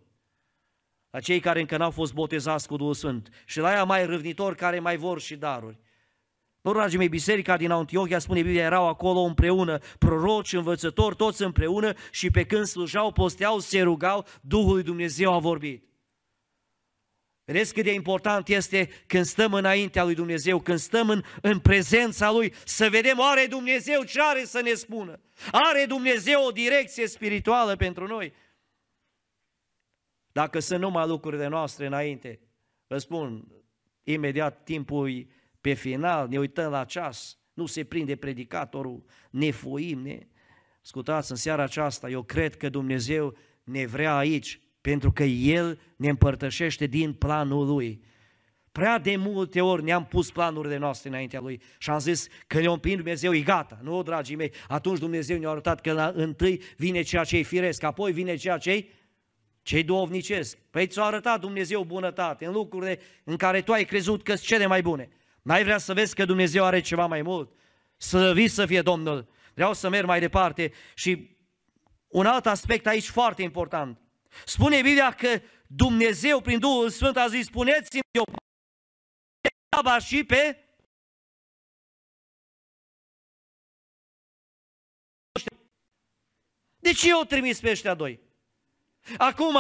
La 1.10 1.20
cei 1.20 1.40
care 1.40 1.60
încă 1.60 1.76
n-au 1.76 1.90
fost 1.90 2.14
botezați 2.14 2.66
cu 2.66 2.76
Duhul 2.76 2.94
Sfânt 2.94 3.28
și 3.46 3.60
la 3.60 3.68
aia 3.68 3.84
mai 3.84 4.06
râvnitori 4.06 4.56
care 4.56 4.78
mai 4.78 4.96
vor 4.96 5.20
și 5.20 5.36
daruri. 5.36 5.80
Nu, 6.60 6.72
dragii 6.72 6.98
mei, 6.98 7.08
biserica 7.08 7.56
din 7.56 7.70
Antiochia, 7.70 8.18
spune 8.18 8.42
Biblia, 8.42 8.62
erau 8.62 8.88
acolo 8.88 9.20
împreună, 9.20 9.78
proroci, 9.98 10.52
învățători, 10.52 11.16
toți 11.16 11.42
împreună 11.42 11.92
și 12.10 12.30
pe 12.30 12.44
când 12.44 12.64
slujau, 12.64 13.12
posteau, 13.12 13.58
se 13.58 13.82
rugau, 13.82 14.26
Duhul 14.40 14.72
lui 14.72 14.82
Dumnezeu 14.82 15.32
a 15.32 15.38
vorbit. 15.38 15.91
Vedeți 17.44 17.74
cât 17.74 17.84
de 17.84 17.92
important 17.92 18.48
este 18.48 18.88
când 19.06 19.24
stăm 19.24 19.54
înaintea 19.54 20.04
lui 20.04 20.14
Dumnezeu, 20.14 20.60
când 20.60 20.78
stăm 20.78 21.08
în, 21.08 21.22
în 21.42 21.58
prezența 21.58 22.30
Lui, 22.30 22.54
să 22.64 22.88
vedem, 22.88 23.20
are 23.20 23.46
Dumnezeu 23.46 24.02
ce 24.02 24.20
are 24.22 24.44
să 24.44 24.60
ne 24.60 24.74
spună. 24.74 25.20
Are 25.52 25.84
Dumnezeu 25.86 26.44
o 26.44 26.50
direcție 26.50 27.06
spirituală 27.06 27.76
pentru 27.76 28.06
noi. 28.06 28.32
Dacă 30.32 30.58
sunt 30.58 30.80
numai 30.80 31.06
lucrurile 31.06 31.46
noastre 31.46 31.86
înainte, 31.86 32.40
vă 32.86 32.98
spun, 32.98 33.52
imediat 34.02 34.64
timpul 34.64 35.26
pe 35.60 35.72
final, 35.72 36.28
ne 36.28 36.38
uităm 36.38 36.70
la 36.70 36.84
ceas, 36.84 37.38
nu 37.52 37.66
se 37.66 37.84
prinde 37.84 38.16
predicatorul, 38.16 39.04
ne 39.30 39.50
fuim, 39.50 39.98
ne... 39.98 40.26
Ascultați, 40.82 41.30
în 41.30 41.36
seara 41.36 41.62
aceasta, 41.62 42.08
eu 42.08 42.22
cred 42.22 42.56
că 42.56 42.68
Dumnezeu 42.68 43.36
ne 43.64 43.86
vrea 43.86 44.16
aici, 44.16 44.60
pentru 44.82 45.12
că 45.12 45.22
El 45.22 45.80
ne 45.96 46.08
împărtășește 46.08 46.86
din 46.86 47.12
planul 47.12 47.66
Lui. 47.66 48.02
Prea 48.72 48.98
de 48.98 49.16
multe 49.16 49.60
ori 49.60 49.82
ne-am 49.82 50.06
pus 50.06 50.30
planurile 50.30 50.76
noastre 50.76 51.08
înaintea 51.08 51.40
Lui 51.40 51.62
și 51.78 51.90
am 51.90 51.98
zis 51.98 52.26
că 52.46 52.60
ne-o 52.60 52.72
împin 52.72 52.96
Dumnezeu, 52.96 53.34
e 53.34 53.40
gata. 53.40 53.78
Nu, 53.82 54.02
dragii 54.02 54.36
mei, 54.36 54.52
atunci 54.68 54.98
Dumnezeu 54.98 55.38
ne-a 55.38 55.48
arătat 55.48 55.80
că 55.80 55.92
la 55.92 56.12
întâi 56.14 56.62
vine 56.76 57.02
ceea 57.02 57.24
ce 57.24 57.36
e 57.36 57.42
firesc, 57.42 57.82
apoi 57.82 58.12
vine 58.12 58.36
ceea 58.36 58.58
ce 58.58 58.72
e 58.72 58.86
cei 59.62 59.82
duovnicesc. 59.82 60.58
Păi 60.70 60.86
ți-a 60.86 61.02
arătat 61.02 61.40
Dumnezeu 61.40 61.84
bunătate 61.84 62.46
în 62.46 62.52
lucrurile 62.52 63.00
în 63.24 63.36
care 63.36 63.62
tu 63.62 63.72
ai 63.72 63.84
crezut 63.84 64.22
că 64.22 64.34
sunt 64.34 64.46
cele 64.46 64.66
mai 64.66 64.82
bune. 64.82 65.08
N-ai 65.42 65.62
vrea 65.62 65.78
să 65.78 65.92
vezi 65.92 66.14
că 66.14 66.24
Dumnezeu 66.24 66.64
are 66.64 66.80
ceva 66.80 67.06
mai 67.06 67.22
mult? 67.22 67.52
Slăvit 67.96 68.50
să 68.50 68.66
fie 68.66 68.82
Domnul. 68.82 69.28
Vreau 69.54 69.74
să 69.74 69.88
merg 69.88 70.06
mai 70.06 70.20
departe 70.20 70.72
și 70.94 71.36
un 72.08 72.26
alt 72.26 72.46
aspect 72.46 72.86
aici 72.86 73.08
foarte 73.08 73.42
important. 73.42 74.01
Spune 74.44 74.82
Biblia 74.82 75.12
că 75.12 75.40
Dumnezeu 75.66 76.40
prin 76.40 76.58
Duhul 76.58 76.90
Sfânt 76.90 77.16
a 77.16 77.28
zis, 77.28 77.46
spuneți-mi 77.46 78.02
eu 78.10 78.24
pe 78.24 79.98
și 80.04 80.24
pe 80.24 80.56
De 86.78 86.92
ce 86.92 87.08
eu 87.08 87.24
trimis 87.24 87.60
pe 87.60 87.70
ăștia 87.70 87.94
doi? 87.94 88.20
Acum, 89.18 89.56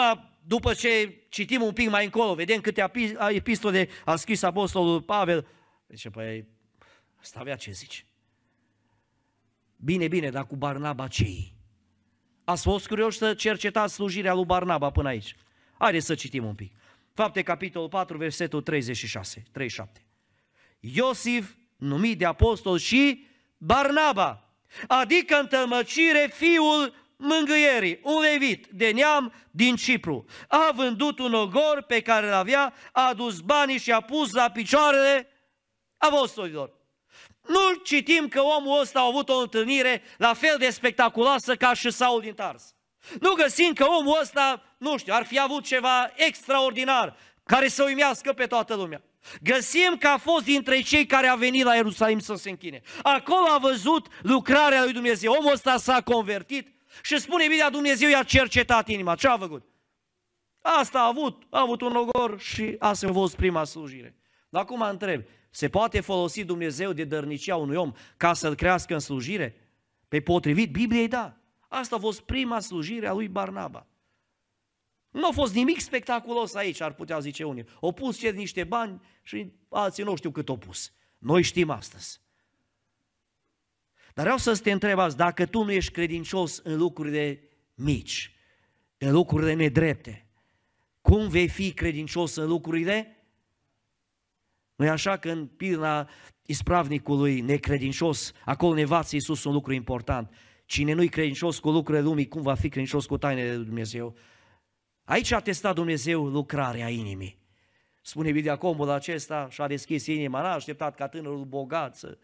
după 0.46 0.74
ce 0.74 1.22
citim 1.28 1.62
un 1.62 1.72
pic 1.72 1.88
mai 1.88 2.04
încolo, 2.04 2.34
vedem 2.34 2.60
câte 2.60 2.90
epistole 3.28 3.88
a 4.04 4.16
scris 4.16 4.42
Apostolul 4.42 5.02
Pavel, 5.02 5.46
Zice, 5.92 6.10
păi, 6.10 6.48
asta 7.20 7.40
avea 7.40 7.56
ce 7.56 7.70
zici. 7.70 8.06
Bine, 9.76 10.08
bine, 10.08 10.30
dar 10.30 10.46
cu 10.46 10.56
Barnaba 10.56 11.08
cei? 11.08 11.54
Ați 12.44 12.62
fost 12.62 12.86
curioși 12.86 13.18
să 13.18 13.34
cercetați 13.34 13.94
slujirea 13.94 14.34
lui 14.34 14.44
Barnaba 14.44 14.90
până 14.90 15.08
aici. 15.08 15.36
Haideți 15.78 16.06
să 16.06 16.14
citim 16.14 16.44
un 16.44 16.54
pic. 16.54 16.72
Fapte, 17.14 17.42
capitolul 17.42 17.88
4, 17.88 18.16
versetul 18.16 18.62
36, 18.62 19.42
37. 19.52 20.04
Iosif, 20.80 21.54
numit 21.76 22.18
de 22.18 22.24
apostol 22.24 22.78
și 22.78 23.26
Barnaba, 23.58 24.48
adică 24.86 25.36
în 25.36 25.46
tămăcire 25.46 26.30
fiul 26.32 26.94
mângâierii, 27.16 28.00
un 28.02 28.20
levit 28.20 28.66
de 28.66 28.90
neam 28.90 29.32
din 29.50 29.76
Cipru. 29.76 30.24
A 30.48 30.72
vândut 30.74 31.18
un 31.18 31.34
ogor 31.34 31.84
pe 31.86 32.00
care 32.00 32.26
îl 32.26 32.32
avea, 32.32 32.74
a 32.92 33.08
adus 33.08 33.40
banii 33.40 33.78
și 33.78 33.92
a 33.92 34.00
pus 34.00 34.32
la 34.32 34.50
picioarele 34.50 35.28
apostolilor. 35.96 36.72
Nu 37.46 37.74
citim 37.82 38.28
că 38.28 38.40
omul 38.40 38.80
ăsta 38.80 39.00
a 39.00 39.06
avut 39.06 39.28
o 39.28 39.36
întâlnire 39.36 40.02
la 40.16 40.34
fel 40.34 40.56
de 40.58 40.70
spectaculoasă 40.70 41.56
ca 41.56 41.74
și 41.74 41.90
Saul 41.90 42.20
din 42.20 42.34
Tars. 42.34 42.74
Nu 43.20 43.32
găsim 43.32 43.72
că 43.72 43.84
omul 43.84 44.18
ăsta, 44.20 44.62
nu 44.78 44.98
știu, 44.98 45.14
ar 45.14 45.24
fi 45.24 45.40
avut 45.40 45.64
ceva 45.64 46.12
extraordinar 46.14 47.16
care 47.44 47.68
să 47.68 47.82
uimească 47.82 48.32
pe 48.32 48.46
toată 48.46 48.74
lumea. 48.74 49.02
Găsim 49.42 49.96
că 49.98 50.08
a 50.08 50.16
fost 50.16 50.44
dintre 50.44 50.80
cei 50.80 51.06
care 51.06 51.26
a 51.26 51.34
venit 51.34 51.64
la 51.64 51.74
Ierusalim 51.74 52.18
să 52.18 52.34
se 52.34 52.50
închine. 52.50 52.80
Acolo 53.02 53.46
a 53.50 53.58
văzut 53.58 54.06
lucrarea 54.22 54.82
lui 54.82 54.92
Dumnezeu. 54.92 55.32
Omul 55.32 55.52
ăsta 55.52 55.76
s-a 55.76 56.00
convertit 56.00 56.68
și 57.02 57.18
spune 57.18 57.46
Biblia, 57.46 57.70
Dumnezeu 57.70 58.08
i-a 58.08 58.22
cercetat 58.22 58.88
inima. 58.88 59.14
Ce 59.14 59.28
a 59.28 59.38
făcut? 59.38 59.64
Asta 60.62 60.98
a 60.98 61.06
avut, 61.06 61.42
a 61.50 61.60
avut 61.60 61.80
un 61.80 61.96
ogor 61.96 62.40
și 62.40 62.76
asta 62.78 63.06
a 63.08 63.12
fost 63.12 63.36
prima 63.36 63.64
slujire. 63.64 64.16
Dar 64.48 64.62
acum 64.62 64.80
întreb, 64.80 65.22
se 65.54 65.68
poate 65.68 66.00
folosi 66.00 66.44
Dumnezeu 66.44 66.92
de 66.92 67.04
dărnicia 67.04 67.56
unui 67.56 67.76
om 67.76 67.92
ca 68.16 68.32
să-l 68.32 68.54
crească 68.54 68.94
în 68.94 69.00
slujire? 69.00 69.56
Pe 70.08 70.20
potrivit 70.20 70.72
Bibliei, 70.72 71.08
da. 71.08 71.36
Asta 71.68 71.96
a 71.96 71.98
fost 71.98 72.20
prima 72.20 72.60
slujire 72.60 73.06
a 73.06 73.12
lui 73.12 73.28
Barnaba. 73.28 73.86
Nu 75.10 75.26
a 75.26 75.30
fost 75.32 75.54
nimic 75.54 75.80
spectaculos 75.80 76.54
aici, 76.54 76.80
ar 76.80 76.94
putea 76.94 77.18
zice 77.18 77.44
unii. 77.44 77.64
Au 77.80 77.92
pus 77.92 78.18
cer 78.18 78.34
niște 78.34 78.64
bani 78.64 79.00
și 79.22 79.52
alții 79.68 80.04
nu 80.04 80.16
știu 80.16 80.30
cât 80.30 80.48
au 80.48 80.56
pus. 80.56 80.92
Noi 81.18 81.42
știm 81.42 81.70
astăzi. 81.70 82.20
Dar 84.14 84.24
vreau 84.24 84.38
să 84.38 84.56
te 84.56 84.70
întreb 84.70 84.98
azi, 84.98 85.16
dacă 85.16 85.46
tu 85.46 85.62
nu 85.62 85.72
ești 85.72 85.92
credincios 85.92 86.58
în 86.58 86.76
lucrurile 86.76 87.48
mici, 87.74 88.34
în 88.98 89.12
lucrurile 89.12 89.52
nedrepte, 89.52 90.26
cum 91.00 91.28
vei 91.28 91.48
fi 91.48 91.72
credincios 91.72 92.34
în 92.34 92.48
lucrurile? 92.48 93.21
Nu 94.76 94.90
așa 94.90 95.16
că 95.16 95.30
în 95.30 95.46
pilna 95.46 96.08
ispravnicului 96.46 97.40
necredincios, 97.40 98.32
acolo 98.44 98.74
ne 98.74 98.80
învață 98.80 99.14
Iisus 99.14 99.44
un 99.44 99.52
lucru 99.52 99.72
important. 99.72 100.34
Cine 100.64 100.92
nu-i 100.92 101.08
credincios 101.08 101.58
cu 101.58 101.70
lucrurile 101.70 102.04
lumii, 102.04 102.28
cum 102.28 102.42
va 102.42 102.54
fi 102.54 102.68
credincios 102.68 103.06
cu 103.06 103.18
tainele 103.18 103.48
de 103.50 103.62
Dumnezeu? 103.62 104.16
Aici 105.04 105.32
a 105.32 105.40
testat 105.40 105.74
Dumnezeu 105.74 106.26
lucrarea 106.26 106.88
inimii. 106.88 107.40
Spune 108.02 108.32
Biblia 108.32 108.56
că 108.56 108.66
omul 108.66 108.90
acesta 108.90 109.48
și-a 109.50 109.66
deschis 109.66 110.06
inima, 110.06 110.40
n-a 110.40 110.52
așteptat 110.52 110.94
ca 110.94 111.08
tânărul 111.08 111.44
bogat 111.44 111.96
să 111.96 112.18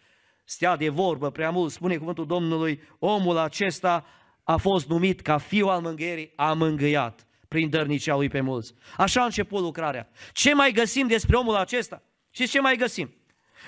stea 0.44 0.76
de 0.76 0.88
vorbă 0.88 1.30
prea 1.30 1.50
mult. 1.50 1.72
Spune 1.72 1.96
cuvântul 1.96 2.26
Domnului, 2.26 2.82
omul 2.98 3.36
acesta 3.36 4.04
a 4.42 4.56
fost 4.56 4.88
numit 4.88 5.20
ca 5.20 5.38
fiu 5.38 5.66
al 5.66 5.80
mângâierii, 5.80 6.32
a 6.36 6.52
mângâiat 6.52 7.26
prin 7.48 7.70
dărnicea 7.70 8.14
lui 8.14 8.28
pe 8.28 8.40
mulți. 8.40 8.74
Așa 8.96 9.20
a 9.20 9.24
început 9.24 9.60
lucrarea. 9.60 10.08
Ce 10.32 10.54
mai 10.54 10.72
găsim 10.72 11.06
despre 11.06 11.36
omul 11.36 11.54
acesta? 11.54 12.02
Și 12.30 12.48
ce 12.48 12.60
mai 12.60 12.76
găsim? 12.76 13.12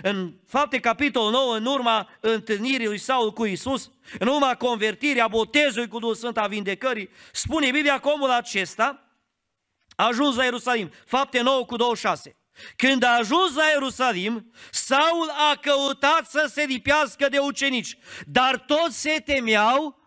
În 0.02 0.34
fapte 0.46 0.80
capitolul 0.80 1.30
9, 1.30 1.56
în 1.56 1.66
urma 1.66 2.08
întâlnirii 2.20 2.86
lui 2.86 2.98
Saul 2.98 3.32
cu 3.32 3.44
Isus, 3.44 3.90
în 4.18 4.26
urma 4.26 4.54
convertirii, 4.54 5.20
a 5.20 5.28
botezului 5.28 5.88
cu 5.88 5.98
Duhul 5.98 6.14
Sfânt, 6.14 6.38
a 6.38 6.46
vindecării, 6.46 7.10
spune 7.32 7.70
Biblia 7.70 7.98
că 7.98 8.08
omul 8.08 8.30
acesta 8.30 9.04
a 9.96 10.06
ajuns 10.06 10.36
la 10.36 10.44
Ierusalim. 10.44 10.92
Fapte 11.06 11.40
9 11.40 11.64
cu 11.64 11.76
26. 11.76 12.36
Când 12.76 13.02
a 13.02 13.16
ajuns 13.16 13.54
la 13.54 13.64
Ierusalim, 13.64 14.52
Saul 14.70 15.28
a 15.50 15.56
căutat 15.60 16.30
să 16.30 16.50
se 16.52 16.62
lipească 16.62 17.28
de 17.28 17.38
ucenici, 17.38 17.96
dar 18.26 18.58
toți 18.58 19.00
se 19.00 19.22
temeau 19.24 19.98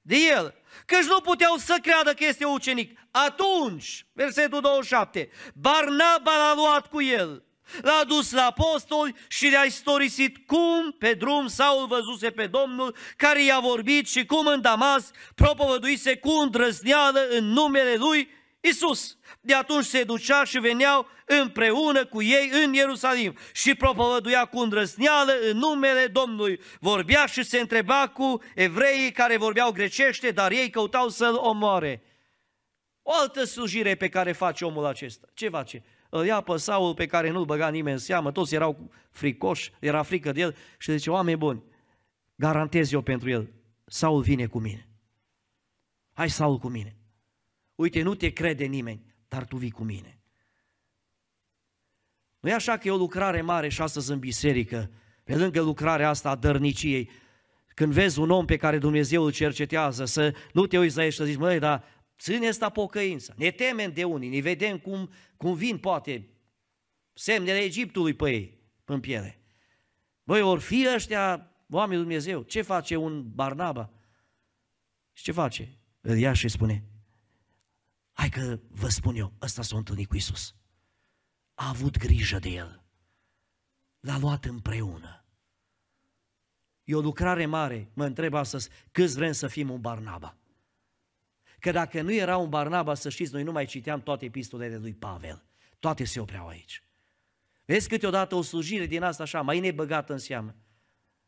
de 0.00 0.16
el, 0.16 0.54
căci 0.86 1.04
nu 1.04 1.20
puteau 1.20 1.56
să 1.56 1.76
creadă 1.82 2.14
că 2.14 2.24
este 2.24 2.44
ucenic. 2.44 2.98
Atunci, 3.10 4.06
versetul 4.12 4.60
27, 4.60 5.30
Barnaba 5.54 6.36
l-a 6.36 6.54
luat 6.54 6.86
cu 6.86 7.02
el 7.02 7.45
L-a 7.82 8.04
dus 8.06 8.32
la 8.32 8.44
apostoli 8.44 9.14
și 9.28 9.46
le-a 9.46 9.62
istorisit 9.62 10.46
cum 10.46 10.92
pe 10.98 11.14
drum 11.14 11.46
Saul 11.46 11.86
văzuse 11.86 12.30
pe 12.30 12.46
Domnul 12.46 12.96
care 13.16 13.44
i-a 13.44 13.60
vorbit 13.60 14.08
și 14.08 14.24
cum 14.24 14.46
în 14.46 14.60
Damas 14.60 15.10
propovăduise 15.34 16.16
cu 16.16 16.30
îndrăzneală 16.30 17.26
în 17.28 17.44
numele 17.44 17.94
lui 17.94 18.30
Isus. 18.60 19.16
De 19.40 19.54
atunci 19.54 19.84
se 19.84 20.04
ducea 20.04 20.44
și 20.44 20.58
veneau 20.58 21.06
împreună 21.24 22.04
cu 22.04 22.22
ei 22.22 22.50
în 22.64 22.72
Ierusalim 22.72 23.36
și 23.52 23.74
propovăduia 23.74 24.44
cu 24.44 24.58
îndrăzneală 24.58 25.32
în 25.50 25.56
numele 25.56 26.06
Domnului. 26.06 26.60
Vorbea 26.80 27.26
și 27.26 27.42
se 27.42 27.58
întreba 27.58 28.08
cu 28.08 28.42
evreii 28.54 29.12
care 29.12 29.36
vorbeau 29.36 29.70
grecește, 29.70 30.30
dar 30.30 30.50
ei 30.50 30.70
căutau 30.70 31.08
să-l 31.08 31.34
omoare. 31.34 32.02
O 33.02 33.12
altă 33.12 33.44
slujire 33.44 33.94
pe 33.94 34.08
care 34.08 34.32
face 34.32 34.64
omul 34.64 34.84
acesta. 34.84 35.26
Ce 35.34 35.48
face? 35.48 35.84
Îl 36.18 36.26
ia 36.26 36.40
pe 36.40 36.56
Saul 36.56 36.94
pe 36.94 37.06
care 37.06 37.30
nu-l 37.30 37.44
băga 37.44 37.68
nimeni 37.68 37.94
în 37.94 38.00
seamă, 38.00 38.32
toți 38.32 38.54
erau 38.54 38.90
fricoși, 39.10 39.72
era 39.80 40.02
frică 40.02 40.32
de 40.32 40.40
el 40.40 40.56
și 40.78 40.92
zice, 40.92 41.10
oameni 41.10 41.38
buni, 41.38 41.62
garantez 42.34 42.92
eu 42.92 43.00
pentru 43.00 43.30
el, 43.30 43.52
Saul 43.84 44.22
vine 44.22 44.46
cu 44.46 44.58
mine. 44.58 44.88
Hai 46.12 46.30
Saul 46.30 46.58
cu 46.58 46.68
mine. 46.68 46.96
Uite, 47.74 48.02
nu 48.02 48.14
te 48.14 48.30
crede 48.30 48.64
nimeni, 48.64 49.14
dar 49.28 49.44
tu 49.44 49.56
vii 49.56 49.70
cu 49.70 49.84
mine. 49.84 50.20
Nu 52.40 52.48
e 52.48 52.54
așa 52.54 52.76
că 52.76 52.88
e 52.88 52.90
o 52.90 52.96
lucrare 52.96 53.42
mare 53.42 53.68
și 53.68 53.82
astăzi 53.82 54.10
în 54.10 54.18
biserică, 54.18 54.90
pe 55.24 55.36
lângă 55.36 55.60
lucrarea 55.60 56.08
asta 56.08 56.30
a 56.30 56.34
dărniciei, 56.34 57.10
când 57.74 57.92
vezi 57.92 58.18
un 58.18 58.30
om 58.30 58.44
pe 58.44 58.56
care 58.56 58.78
Dumnezeu 58.78 59.22
îl 59.22 59.32
cercetează, 59.32 60.04
să 60.04 60.34
nu 60.52 60.66
te 60.66 60.78
uiți 60.78 60.96
la 60.96 61.04
el 61.04 61.10
și 61.10 61.16
să 61.16 61.24
zici, 61.24 61.36
măi, 61.36 61.58
dar 61.58 61.84
ține 62.18 62.48
asta 62.48 62.70
pocăința. 62.70 63.34
Ne 63.36 63.50
temem 63.50 63.92
de 63.92 64.04
unii, 64.04 64.28
ne 64.28 64.40
vedem 64.40 64.78
cum, 64.78 65.10
cum 65.36 65.54
vin 65.54 65.78
poate 65.78 66.28
semnele 67.12 67.58
Egiptului 67.58 68.14
pe 68.14 68.30
ei, 68.30 68.58
în 68.84 69.00
piele. 69.00 69.40
Băi, 70.22 70.40
ori 70.40 70.60
fi 70.60 70.86
ăștia 70.94 71.50
oamenii 71.70 72.02
Dumnezeu, 72.02 72.42
ce 72.42 72.62
face 72.62 72.96
un 72.96 73.30
Barnaba? 73.34 73.92
Și 75.12 75.22
ce 75.22 75.32
face? 75.32 75.78
Îl 76.00 76.18
ia 76.18 76.32
și 76.32 76.48
spune, 76.48 76.84
hai 78.12 78.28
că 78.28 78.60
vă 78.68 78.88
spun 78.88 79.16
eu, 79.16 79.32
ăsta 79.40 79.62
s-a 79.62 79.76
întâlnit 79.76 80.08
cu 80.08 80.16
Isus. 80.16 80.54
A 81.54 81.68
avut 81.68 81.98
grijă 81.98 82.38
de 82.38 82.48
el. 82.48 82.84
L-a 84.00 84.18
luat 84.18 84.44
împreună. 84.44 85.24
E 86.84 86.94
o 86.94 87.00
lucrare 87.00 87.46
mare, 87.46 87.90
mă 87.94 88.04
întreb 88.04 88.34
astăzi, 88.34 88.68
câți 88.92 89.14
vrem 89.14 89.32
să 89.32 89.46
fim 89.46 89.70
un 89.70 89.80
Barnaba? 89.80 90.36
Că 91.58 91.70
dacă 91.70 92.02
nu 92.02 92.12
era 92.12 92.36
un 92.36 92.48
Barnaba, 92.48 92.94
să 92.94 93.08
știți, 93.08 93.32
noi 93.32 93.42
nu 93.42 93.52
mai 93.52 93.64
citeam 93.64 94.02
toate 94.02 94.24
epistolele 94.24 94.76
lui 94.76 94.94
Pavel. 94.94 95.44
Toate 95.78 96.04
se 96.04 96.20
opreau 96.20 96.46
aici. 96.46 96.82
Vezi 97.64 97.88
câteodată 97.88 98.34
o 98.34 98.42
slujire 98.42 98.86
din 98.86 99.02
asta 99.02 99.22
așa, 99.22 99.40
mai 99.40 99.60
nebăgată 99.60 100.12
în 100.12 100.18
seamă, 100.18 100.54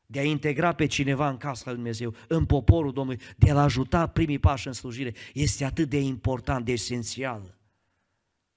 de 0.07 0.19
a 0.19 0.23
integra 0.23 0.73
pe 0.73 0.87
cineva 0.87 1.29
în 1.29 1.37
casa 1.37 1.63
lui 1.65 1.75
Dumnezeu, 1.75 2.15
în 2.29 2.47
poporul 2.47 2.93
Domnului, 2.93 3.23
de 3.37 3.51
a-l 3.51 3.57
ajuta 3.57 4.07
primii 4.07 4.39
pași 4.39 4.67
în 4.67 4.73
slujire, 4.73 5.15
este 5.35 5.65
atât 5.65 5.89
de 5.89 6.01
important, 6.01 6.65
de 6.65 6.73
esențial. 6.73 7.59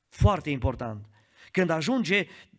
Foarte 0.10 0.50
important. 0.50 1.06
Când 1.52 1.70
ajunge 1.70 2.20
uh, 2.20 2.51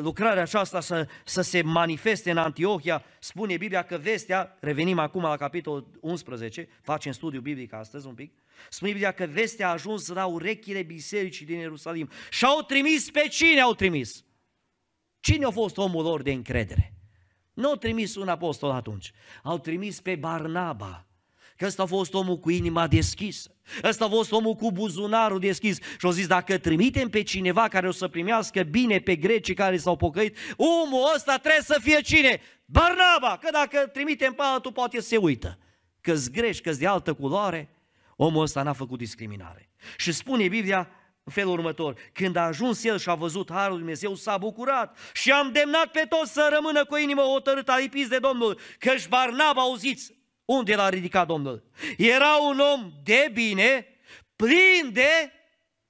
lucrarea 0.00 0.42
aceasta 0.42 0.80
să, 0.80 1.08
să 1.24 1.40
se 1.40 1.62
manifeste 1.62 2.30
în 2.30 2.36
Antiohia, 2.36 3.04
spune 3.20 3.56
Biblia 3.56 3.82
că 3.82 3.96
vestea, 3.96 4.56
revenim 4.60 4.98
acum 4.98 5.22
la 5.22 5.36
capitolul 5.36 5.90
11, 6.00 6.68
facem 6.82 7.12
studiu 7.12 7.40
biblic 7.40 7.72
astăzi 7.72 8.06
un 8.06 8.14
pic, 8.14 8.32
Spune 8.68 8.90
Biblia 8.90 9.12
că 9.12 9.26
vestea 9.26 9.68
a 9.68 9.72
ajuns 9.72 10.08
la 10.08 10.26
urechile 10.26 10.82
bisericii 10.82 11.46
din 11.46 11.58
Ierusalim 11.58 12.10
și 12.30 12.44
au 12.44 12.62
trimis 12.62 13.10
pe 13.10 13.26
cine 13.30 13.60
au 13.60 13.74
trimis? 13.74 14.24
Cine 15.20 15.44
a 15.44 15.50
fost 15.50 15.76
omul 15.76 16.02
lor 16.02 16.22
de 16.22 16.32
încredere? 16.32 16.94
Nu 17.52 17.68
au 17.68 17.76
trimis 17.76 18.14
un 18.16 18.28
apostol 18.28 18.70
atunci, 18.70 19.12
au 19.42 19.58
trimis 19.58 20.00
pe 20.00 20.14
Barnaba, 20.14 21.05
că 21.56 21.66
ăsta 21.66 21.82
a 21.82 21.86
fost 21.86 22.14
omul 22.14 22.38
cu 22.38 22.50
inima 22.50 22.86
deschisă, 22.86 23.56
ăsta 23.82 24.04
a 24.04 24.08
fost 24.08 24.32
omul 24.32 24.54
cu 24.54 24.72
buzunarul 24.72 25.40
deschis 25.40 25.76
și 25.76 26.06
au 26.06 26.10
zis, 26.10 26.26
dacă 26.26 26.58
trimitem 26.58 27.08
pe 27.08 27.22
cineva 27.22 27.68
care 27.68 27.88
o 27.88 27.92
să 27.92 28.08
primească 28.08 28.62
bine 28.62 28.98
pe 28.98 29.16
grecii 29.16 29.54
care 29.54 29.76
s-au 29.76 29.96
pocăit, 29.96 30.36
omul 30.56 31.10
ăsta 31.14 31.36
trebuie 31.36 31.62
să 31.62 31.78
fie 31.82 32.00
cine? 32.00 32.40
Barnaba, 32.64 33.38
că 33.40 33.48
dacă 33.52 33.78
trimitem 33.92 34.32
pe 34.32 34.42
altul 34.42 34.72
poate 34.72 35.00
se 35.00 35.16
uită, 35.16 35.58
că-s 36.00 36.30
greși, 36.30 36.60
că 36.60 36.70
de 36.70 36.86
altă 36.86 37.12
culoare, 37.14 37.70
Omul 38.16 38.42
ăsta 38.42 38.62
n-a 38.62 38.72
făcut 38.72 38.98
discriminare. 38.98 39.70
Și 39.96 40.12
spune 40.12 40.48
Biblia 40.48 40.88
în 41.24 41.32
felul 41.32 41.52
următor, 41.52 41.98
când 42.12 42.36
a 42.36 42.40
ajuns 42.40 42.84
el 42.84 42.98
și 42.98 43.08
a 43.08 43.14
văzut 43.14 43.50
Harul 43.50 43.70
lui 43.70 43.78
Dumnezeu, 43.78 44.14
s-a 44.14 44.38
bucurat 44.38 44.98
și 45.12 45.30
a 45.30 45.38
îndemnat 45.38 45.86
pe 45.90 46.06
toți 46.08 46.32
să 46.32 46.50
rămână 46.52 46.84
cu 46.84 46.96
inimă 46.96 47.22
hotărâtă, 47.22 47.72
alipiți 47.72 48.08
de 48.08 48.18
Domnul, 48.18 48.58
căci 48.78 49.08
Barnaba, 49.08 49.60
auziți, 49.60 50.12
unde 50.46 50.74
l-a 50.74 50.88
ridicat 50.88 51.26
Domnul? 51.26 51.64
Era 51.96 52.34
un 52.34 52.58
om 52.58 52.92
de 53.04 53.30
bine, 53.32 53.86
plin 54.36 54.90
de 54.92 55.32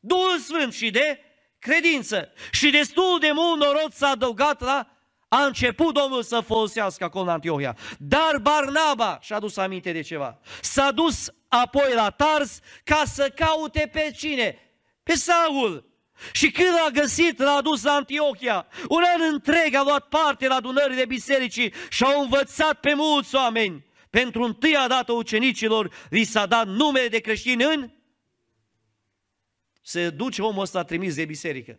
Duhul 0.00 0.38
Sfânt 0.38 0.72
și 0.72 0.90
de 0.90 1.20
credință. 1.58 2.32
Și 2.50 2.70
destul 2.70 3.18
de 3.20 3.30
mult 3.34 3.60
noroc 3.60 3.92
s-a 3.92 4.08
adăugat 4.08 4.60
la 4.60 4.90
a 5.28 5.44
început 5.44 5.94
Domnul 5.94 6.22
să 6.22 6.40
folosească 6.40 7.04
acolo 7.04 7.24
în 7.24 7.30
Antiohia. 7.30 7.76
Dar 7.98 8.38
Barnaba 8.38 9.18
și-a 9.20 9.38
dus 9.38 9.56
aminte 9.56 9.92
de 9.92 10.00
ceva. 10.00 10.38
S-a 10.60 10.90
dus 10.90 11.32
apoi 11.48 11.92
la 11.94 12.10
Tars 12.10 12.58
ca 12.84 13.02
să 13.06 13.32
caute 13.34 13.90
pe 13.92 14.12
cine? 14.16 14.58
Pe 15.02 15.14
Saul. 15.14 15.84
Și 16.32 16.50
când 16.50 16.68
l-a 16.68 16.90
găsit, 17.00 17.38
l-a 17.38 17.60
dus 17.60 17.82
la 17.82 17.92
Antiohia. 17.92 18.66
Un 18.88 19.02
an 19.14 19.32
întreg 19.32 19.74
a 19.74 19.82
luat 19.82 20.08
parte 20.08 20.46
la 20.46 20.54
adunările 20.54 21.04
bisericii 21.04 21.72
și 21.88 22.04
au 22.04 22.22
învățat 22.22 22.80
pe 22.80 22.94
mulți 22.94 23.34
oameni. 23.34 23.84
Pentru 24.22 24.42
întâia 24.42 24.88
dată 24.88 25.12
ucenicilor 25.12 25.92
li 26.10 26.24
s-a 26.24 26.46
dat 26.46 26.66
numele 26.66 27.08
de 27.08 27.18
creștini 27.18 27.64
în 27.64 27.90
se 29.82 30.10
duce 30.10 30.42
omul 30.42 30.62
ăsta 30.62 30.84
trimis 30.84 31.14
de 31.14 31.24
biserică. 31.24 31.78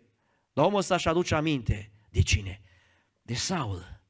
Dar 0.54 0.66
omul 0.66 0.80
ăsta 0.80 0.98
și 0.98 1.08
aduce 1.08 1.36
aminte 1.36 1.92
de 2.10 2.22
cine? 2.22 2.62
De 3.22 3.34
Saul. 3.34 4.02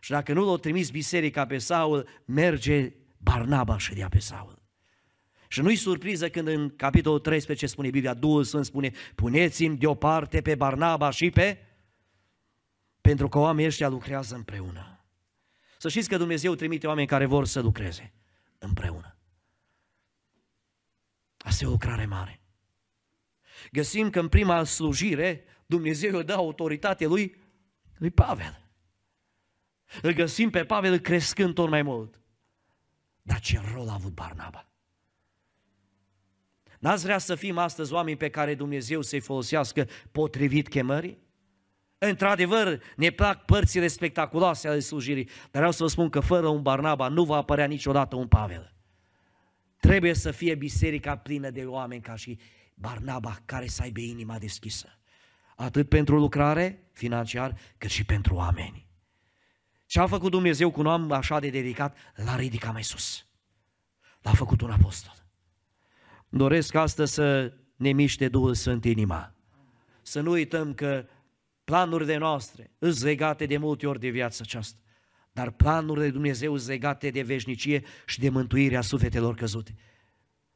Și 0.00 0.10
dacă 0.10 0.32
nu 0.32 0.50
l-a 0.50 0.56
trimis 0.56 0.90
biserica 0.90 1.46
pe 1.46 1.58
Saul, 1.58 2.08
merge 2.24 2.92
Barnaba 3.18 3.78
și 3.78 3.94
dea 3.94 4.08
pe 4.08 4.18
Saul. 4.18 4.62
Și 5.48 5.60
nu-i 5.60 5.76
surpriză 5.76 6.30
când 6.30 6.48
în 6.48 6.76
capitolul 6.76 7.18
13 7.18 7.66
spune 7.66 7.90
Biblia, 7.90 8.14
Duhul 8.14 8.44
Sfânt 8.44 8.64
spune, 8.64 8.92
puneți-mi 9.14 9.76
deoparte 9.76 10.40
pe 10.40 10.54
Barnaba 10.54 11.10
și 11.10 11.30
pe... 11.30 11.66
Pentru 13.00 13.28
că 13.28 13.38
oamenii 13.38 13.66
ăștia 13.66 13.88
lucrează 13.88 14.34
împreună. 14.34 14.99
Să 15.80 15.88
știți 15.88 16.08
că 16.08 16.16
Dumnezeu 16.16 16.54
trimite 16.54 16.86
oameni 16.86 17.06
care 17.06 17.24
vor 17.24 17.46
să 17.46 17.60
lucreze 17.60 18.12
împreună. 18.58 19.16
Asta 21.36 21.64
e 21.64 21.66
o 21.66 21.70
lucrare 21.70 22.06
mare. 22.06 22.40
Găsim 23.72 24.10
că 24.10 24.20
în 24.20 24.28
prima 24.28 24.64
slujire 24.64 25.44
Dumnezeu 25.66 26.16
îi 26.16 26.24
dă 26.24 26.32
autoritate 26.32 27.06
lui, 27.06 27.36
lui 27.96 28.10
Pavel. 28.10 28.70
Îl 30.02 30.12
găsim 30.12 30.50
pe 30.50 30.64
Pavel 30.64 30.98
crescând 30.98 31.54
tot 31.54 31.68
mai 31.68 31.82
mult. 31.82 32.20
Dar 33.22 33.40
ce 33.40 33.60
rol 33.72 33.88
a 33.88 33.94
avut 33.94 34.12
Barnaba? 34.12 34.68
N-ați 36.78 37.02
vrea 37.02 37.18
să 37.18 37.34
fim 37.34 37.58
astăzi 37.58 37.92
oameni 37.92 38.16
pe 38.16 38.30
care 38.30 38.54
Dumnezeu 38.54 39.02
să-i 39.02 39.20
folosească 39.20 39.88
potrivit 40.12 40.68
chemării? 40.68 41.29
Într-adevăr, 42.02 42.82
ne 42.96 43.10
plac 43.10 43.44
părțile 43.44 43.86
spectaculoase 43.86 44.68
ale 44.68 44.78
slujirii, 44.78 45.24
dar 45.24 45.48
vreau 45.50 45.70
să 45.70 45.82
vă 45.82 45.88
spun 45.88 46.08
că 46.08 46.20
fără 46.20 46.48
un 46.48 46.62
Barnaba 46.62 47.08
nu 47.08 47.24
va 47.24 47.36
apărea 47.36 47.66
niciodată 47.66 48.16
un 48.16 48.28
Pavel. 48.28 48.74
Trebuie 49.80 50.14
să 50.14 50.30
fie 50.30 50.54
biserica 50.54 51.16
plină 51.16 51.50
de 51.50 51.64
oameni 51.64 52.00
ca 52.00 52.16
și 52.16 52.38
Barnaba 52.74 53.38
care 53.44 53.66
să 53.66 53.82
aibă 53.82 54.00
inima 54.00 54.38
deschisă. 54.38 54.98
Atât 55.56 55.88
pentru 55.88 56.18
lucrare 56.18 56.88
financiar, 56.92 57.58
cât 57.78 57.90
și 57.90 58.04
pentru 58.04 58.34
oameni. 58.34 58.88
Ce 59.86 60.00
a 60.00 60.06
făcut 60.06 60.30
Dumnezeu 60.30 60.70
cu 60.70 60.80
un 60.80 60.86
om 60.86 61.12
așa 61.12 61.38
de 61.40 61.50
dedicat? 61.50 61.96
L-a 62.14 62.36
ridicat 62.36 62.72
mai 62.72 62.84
sus. 62.84 63.26
L-a 64.22 64.32
făcut 64.32 64.60
un 64.60 64.70
apostol. 64.70 65.14
Doresc 66.28 66.74
astăzi 66.74 67.12
să 67.12 67.52
ne 67.76 67.92
miște 67.92 68.28
Duhul 68.28 68.54
Sfânt 68.54 68.84
inima. 68.84 69.34
Să 70.02 70.20
nu 70.20 70.30
uităm 70.30 70.74
că 70.74 71.06
planurile 71.70 72.16
noastre 72.16 72.70
sunt 72.78 73.02
legate 73.02 73.46
de 73.46 73.56
multe 73.56 73.86
ori 73.86 74.00
de 74.00 74.08
viața 74.08 74.38
aceasta, 74.42 74.78
dar 75.32 75.50
planurile 75.50 76.04
de 76.04 76.10
Dumnezeu 76.10 76.56
sunt 76.56 76.68
legate 76.68 77.10
de 77.10 77.22
veșnicie 77.22 77.82
și 78.06 78.18
de 78.18 78.28
mântuirea 78.28 78.80
sufletelor 78.80 79.34
căzute. 79.34 79.74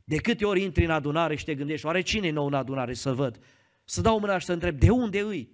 De 0.04 0.16
câte 0.16 0.44
ori 0.44 0.62
intri 0.62 0.84
în 0.84 0.90
adunare 0.90 1.34
și 1.34 1.44
te 1.44 1.54
gândești, 1.54 1.86
oare 1.86 2.00
cine 2.00 2.26
e 2.26 2.30
nou 2.30 2.46
în 2.46 2.54
adunare 2.54 2.94
să 2.94 3.12
văd? 3.12 3.38
Să 3.84 4.00
dau 4.00 4.18
mâna 4.18 4.38
și 4.38 4.46
să 4.46 4.52
întreb, 4.52 4.78
de 4.78 4.90
unde 4.90 5.20
îi? 5.20 5.52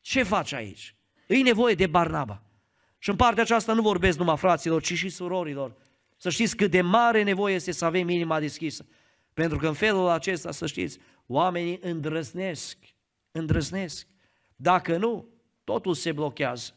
Ce 0.00 0.22
faci 0.22 0.52
aici? 0.52 0.94
Îi 1.26 1.42
nevoie 1.42 1.74
de 1.74 1.86
Barnaba. 1.86 2.42
Și 2.98 3.10
în 3.10 3.16
partea 3.16 3.42
aceasta 3.42 3.72
nu 3.72 3.82
vorbesc 3.82 4.18
numai 4.18 4.36
fraților, 4.36 4.82
ci 4.82 4.92
și 4.92 5.08
surorilor. 5.08 5.76
Să 6.16 6.30
știți 6.30 6.56
cât 6.56 6.70
de 6.70 6.80
mare 6.80 7.22
nevoie 7.22 7.54
este 7.54 7.72
să 7.72 7.84
avem 7.84 8.08
inima 8.08 8.40
deschisă. 8.40 8.86
Pentru 9.34 9.58
că 9.58 9.66
în 9.66 9.74
felul 9.74 10.08
acesta, 10.08 10.50
să 10.50 10.66
știți, 10.66 10.98
oamenii 11.26 11.78
îndrăznesc, 11.82 12.78
îndrăznesc. 13.30 14.06
Dacă 14.56 14.96
nu, 14.96 15.28
totul 15.64 15.94
se 15.94 16.12
blochează. 16.12 16.74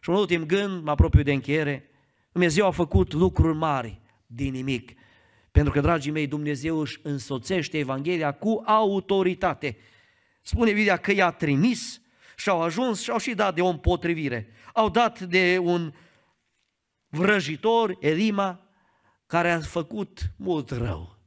Și 0.00 0.10
un 0.10 0.16
ultim 0.16 0.44
gând, 0.46 0.82
mă 0.82 0.90
apropiu 0.90 1.22
de 1.22 1.32
încheiere, 1.32 1.90
Dumnezeu 2.32 2.66
a 2.66 2.70
făcut 2.70 3.12
lucruri 3.12 3.56
mari 3.56 4.00
din 4.26 4.52
nimic. 4.52 4.92
Pentru 5.50 5.72
că, 5.72 5.80
dragii 5.80 6.10
mei, 6.10 6.26
Dumnezeu 6.26 6.78
își 6.78 7.00
însoțește 7.02 7.78
Evanghelia 7.78 8.32
cu 8.32 8.62
autoritate. 8.66 9.76
Spune 10.42 10.72
Biblia 10.72 10.96
că 10.96 11.12
i-a 11.12 11.30
trimis 11.30 12.00
și 12.36 12.48
au 12.48 12.62
ajuns 12.62 13.02
și 13.02 13.10
au 13.10 13.18
și 13.18 13.34
dat 13.34 13.54
de 13.54 13.60
o 13.60 13.66
împotrivire. 13.66 14.48
Au 14.74 14.88
dat 14.88 15.20
de 15.20 15.58
un 15.58 15.92
vrăjitor, 17.08 17.96
Elima, 18.00 18.68
care 19.26 19.50
a 19.50 19.60
făcut 19.60 20.32
mult 20.36 20.70
rău. 20.70 21.18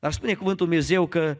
Dar 0.00 0.12
spune 0.12 0.34
cuvântul 0.34 0.66
Dumnezeu 0.66 1.06
că 1.06 1.38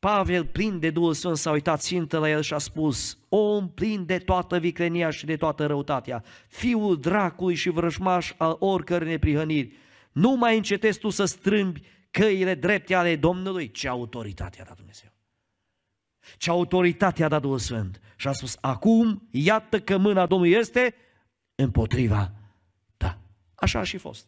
Pavel, 0.00 0.46
plin 0.46 0.78
de 0.78 0.90
Duhul 0.90 1.14
Sfânt, 1.14 1.36
s-a 1.36 1.50
uitat 1.50 1.80
țintă 1.80 2.18
la 2.18 2.30
el 2.30 2.42
și 2.42 2.54
a 2.54 2.58
spus, 2.58 3.18
om 3.28 3.70
plin 3.70 4.06
de 4.06 4.18
toată 4.18 4.58
viclenia 4.58 5.10
și 5.10 5.24
de 5.24 5.36
toată 5.36 5.66
răutatea, 5.66 6.24
fiul 6.48 7.00
dracului 7.00 7.54
și 7.54 7.68
vrăjmaș 7.68 8.32
al 8.36 8.56
oricărei 8.58 9.08
neprihăniri, 9.08 9.76
nu 10.12 10.34
mai 10.34 10.56
încetezi 10.56 10.98
tu 10.98 11.10
să 11.10 11.24
strâmbi 11.24 11.82
căile 12.10 12.54
drepte 12.54 12.94
ale 12.94 13.16
Domnului, 13.16 13.70
ce 13.70 13.88
autoritate 13.88 14.60
a 14.60 14.64
dat 14.64 14.76
Dumnezeu. 14.76 15.08
Ce 16.36 16.50
autoritate 16.50 17.24
a 17.24 17.28
dat 17.28 17.40
Duhul 17.40 17.58
Sfânt. 17.58 18.00
Și 18.16 18.28
a 18.28 18.32
spus, 18.32 18.56
acum 18.60 19.28
iată 19.30 19.80
că 19.80 19.98
mâna 19.98 20.26
Domnului 20.26 20.54
este 20.54 20.94
împotriva 21.54 22.32
ta. 22.96 23.18
Așa 23.54 23.78
a 23.78 23.84
și 23.84 23.96
fost. 23.96 24.26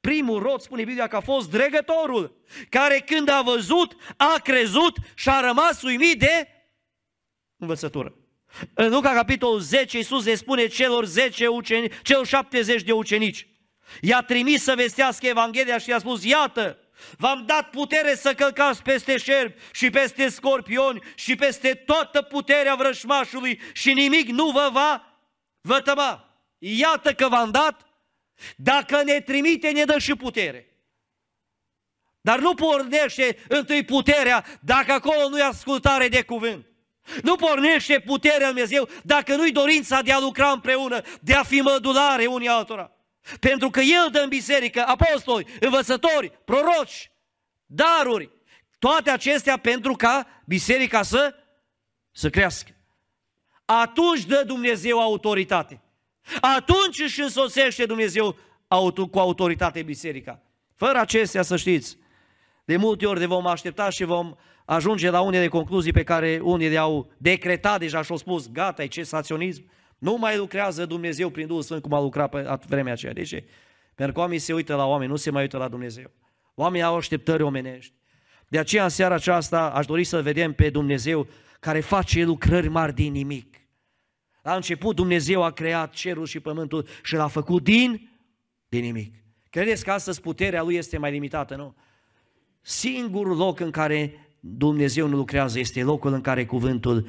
Primul 0.00 0.42
rod, 0.42 0.60
spune 0.60 0.84
Biblia, 0.84 1.06
că 1.06 1.16
a 1.16 1.20
fost 1.20 1.50
dregătorul, 1.50 2.42
care 2.68 2.98
când 3.06 3.28
a 3.28 3.42
văzut, 3.42 3.96
a 4.16 4.40
crezut 4.44 4.96
și 5.14 5.28
a 5.28 5.40
rămas 5.40 5.82
uimit 5.82 6.18
de 6.18 6.48
învățătură. 7.56 8.14
În 8.74 8.90
Luca, 8.90 9.12
capitolul 9.12 9.60
10, 9.60 9.96
Iisus 9.96 10.24
le 10.24 10.34
spune 10.34 10.66
celor 10.66 11.04
10 11.04 11.46
ucenici, 11.46 11.92
celor 12.02 12.26
70 12.26 12.82
de 12.82 12.92
ucenici. 12.92 13.46
I-a 14.00 14.22
trimis 14.22 14.62
să 14.62 14.74
vestească 14.76 15.26
Evanghelia 15.26 15.78
și 15.78 15.88
i-a 15.88 15.98
spus, 15.98 16.24
iată, 16.24 16.78
v-am 17.16 17.44
dat 17.46 17.70
putere 17.70 18.14
să 18.14 18.34
călcați 18.34 18.82
peste 18.82 19.16
șerpi 19.16 19.60
și 19.72 19.90
peste 19.90 20.28
scorpioni 20.28 21.02
și 21.14 21.36
peste 21.36 21.74
toată 21.74 22.22
puterea 22.22 22.74
vrășmașului 22.74 23.60
și 23.72 23.92
nimic 23.92 24.28
nu 24.28 24.50
vă 24.50 24.68
va 24.72 25.18
vătăma. 25.60 26.24
Iată 26.58 27.14
că 27.14 27.28
v-am 27.28 27.50
dat 27.50 27.89
dacă 28.56 29.02
ne 29.02 29.20
trimite, 29.20 29.70
ne 29.70 29.84
dă 29.84 29.98
și 29.98 30.14
putere. 30.14 30.64
Dar 32.20 32.38
nu 32.38 32.54
pornește 32.54 33.36
întâi 33.48 33.84
puterea 33.84 34.44
dacă 34.60 34.92
acolo 34.92 35.28
nu 35.28 35.38
e 35.38 35.42
ascultare 35.42 36.08
de 36.08 36.22
cuvânt. 36.22 36.66
Nu 37.22 37.36
pornește 37.36 38.00
puterea 38.00 38.38
Lui 38.38 38.46
Dumnezeu 38.46 38.88
dacă 39.04 39.36
nu-i 39.36 39.52
dorința 39.52 40.02
de 40.02 40.12
a 40.12 40.18
lucra 40.18 40.50
împreună, 40.50 41.02
de 41.20 41.34
a 41.34 41.42
fi 41.42 41.60
mădulare 41.60 42.26
unii 42.26 42.48
altora. 42.48 42.92
Pentru 43.40 43.70
că 43.70 43.80
El 43.80 44.08
dă 44.12 44.18
în 44.18 44.28
biserică 44.28 44.84
apostoli, 44.86 45.46
învățători, 45.60 46.32
proroci, 46.44 47.10
daruri, 47.66 48.30
toate 48.78 49.10
acestea 49.10 49.56
pentru 49.56 49.92
ca 49.94 50.42
biserica 50.46 51.02
să, 51.02 51.34
să 52.12 52.30
crească. 52.30 52.70
Atunci 53.64 54.24
dă 54.24 54.42
Dumnezeu 54.46 55.00
autoritate. 55.00 55.80
Atunci 56.40 56.98
își 56.98 57.20
însoțește 57.20 57.86
Dumnezeu 57.86 58.36
cu 59.10 59.18
autoritate 59.18 59.82
biserica. 59.82 60.42
Fără 60.74 60.98
acestea, 60.98 61.42
să 61.42 61.56
știți, 61.56 61.96
de 62.64 62.76
multe 62.76 63.06
ori 63.06 63.18
ne 63.18 63.26
vom 63.26 63.46
aștepta 63.46 63.90
și 63.90 64.04
vom 64.04 64.34
ajunge 64.64 65.10
la 65.10 65.20
unele 65.20 65.48
concluzii 65.48 65.92
pe 65.92 66.02
care 66.02 66.40
unii 66.42 66.68
le-au 66.68 67.12
decretat 67.16 67.78
deja 67.78 68.02
și 68.02 68.10
au 68.10 68.16
spus, 68.16 68.50
gata, 68.50 68.82
e 68.82 68.86
cesaționism, 68.86 69.70
nu 69.98 70.16
mai 70.16 70.36
lucrează 70.36 70.86
Dumnezeu 70.86 71.30
prin 71.30 71.46
Duhul 71.46 71.62
Sfânt 71.62 71.82
cum 71.82 71.92
a 71.92 72.00
lucrat 72.00 72.30
pe 72.30 72.58
vremea 72.66 72.92
aceea. 72.92 73.12
De 73.12 73.22
ce? 73.22 73.44
Pentru 73.94 74.14
că 74.14 74.20
oamenii 74.20 74.40
se 74.40 74.52
uită 74.52 74.74
la 74.74 74.86
oameni, 74.86 75.10
nu 75.10 75.16
se 75.16 75.30
mai 75.30 75.42
uită 75.42 75.56
la 75.56 75.68
Dumnezeu. 75.68 76.10
Oamenii 76.54 76.86
au 76.86 76.96
așteptări 76.96 77.42
omenești. 77.42 77.92
De 78.48 78.58
aceea, 78.58 78.82
în 78.82 78.88
seara 78.88 79.14
aceasta, 79.14 79.70
aș 79.70 79.86
dori 79.86 80.04
să 80.04 80.22
vedem 80.22 80.52
pe 80.52 80.70
Dumnezeu 80.70 81.26
care 81.60 81.80
face 81.80 82.24
lucrări 82.24 82.68
mari 82.68 82.94
din 82.94 83.12
nimic. 83.12 83.59
La 84.42 84.54
început 84.54 84.96
Dumnezeu 84.96 85.42
a 85.42 85.50
creat 85.50 85.92
cerul 85.92 86.26
și 86.26 86.40
pământul 86.40 86.86
și 87.02 87.14
l-a 87.14 87.28
făcut 87.28 87.62
din, 87.62 88.10
din 88.68 88.80
nimic. 88.80 89.14
Credeți 89.50 89.84
că 89.84 89.90
astăzi 89.90 90.20
puterea 90.20 90.62
Lui 90.62 90.74
este 90.74 90.98
mai 90.98 91.10
limitată, 91.10 91.56
nu? 91.56 91.74
Singurul 92.60 93.36
loc 93.36 93.60
în 93.60 93.70
care 93.70 94.14
Dumnezeu 94.40 95.06
nu 95.08 95.16
lucrează 95.16 95.58
este 95.58 95.82
locul 95.82 96.12
în 96.12 96.20
care 96.20 96.46
cuvântul 96.46 97.08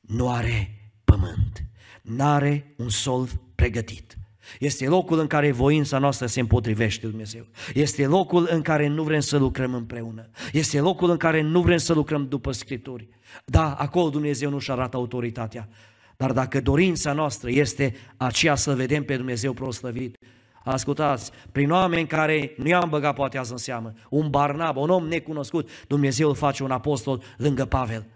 nu 0.00 0.30
are 0.30 0.90
pământ, 1.04 1.64
nu 2.02 2.24
are 2.24 2.74
un 2.76 2.88
sol 2.88 3.28
pregătit. 3.54 4.16
Este 4.58 4.86
locul 4.86 5.18
în 5.18 5.26
care 5.26 5.52
voința 5.52 5.98
noastră 5.98 6.26
se 6.26 6.40
împotrivește 6.40 7.06
Dumnezeu. 7.06 7.46
Este 7.74 8.06
locul 8.06 8.48
în 8.50 8.62
care 8.62 8.86
nu 8.86 9.02
vrem 9.02 9.20
să 9.20 9.36
lucrăm 9.36 9.74
împreună. 9.74 10.30
Este 10.52 10.80
locul 10.80 11.10
în 11.10 11.16
care 11.16 11.40
nu 11.40 11.62
vrem 11.62 11.76
să 11.76 11.92
lucrăm 11.92 12.28
după 12.28 12.52
Scripturi. 12.52 13.08
Da, 13.44 13.74
acolo 13.74 14.08
Dumnezeu 14.08 14.50
nu-și 14.50 14.70
arată 14.70 14.96
autoritatea. 14.96 15.68
Dar 16.16 16.32
dacă 16.32 16.60
dorința 16.60 17.12
noastră 17.12 17.50
este 17.50 17.94
aceea 18.16 18.54
să 18.54 18.74
vedem 18.74 19.04
pe 19.04 19.16
Dumnezeu 19.16 19.52
proslăvit, 19.52 20.16
ascultați, 20.64 21.30
prin 21.52 21.70
oameni 21.70 22.06
care 22.06 22.52
nu 22.56 22.68
i-am 22.68 22.88
băgat 22.88 23.14
poate 23.14 23.38
azi 23.38 23.52
în 23.52 23.56
seamă, 23.56 23.92
un 24.10 24.30
Barnab, 24.30 24.76
un 24.76 24.90
om 24.90 25.06
necunoscut, 25.06 25.70
Dumnezeu 25.86 26.28
îl 26.28 26.34
face 26.34 26.62
un 26.62 26.70
apostol 26.70 27.22
lângă 27.36 27.64
Pavel, 27.64 28.06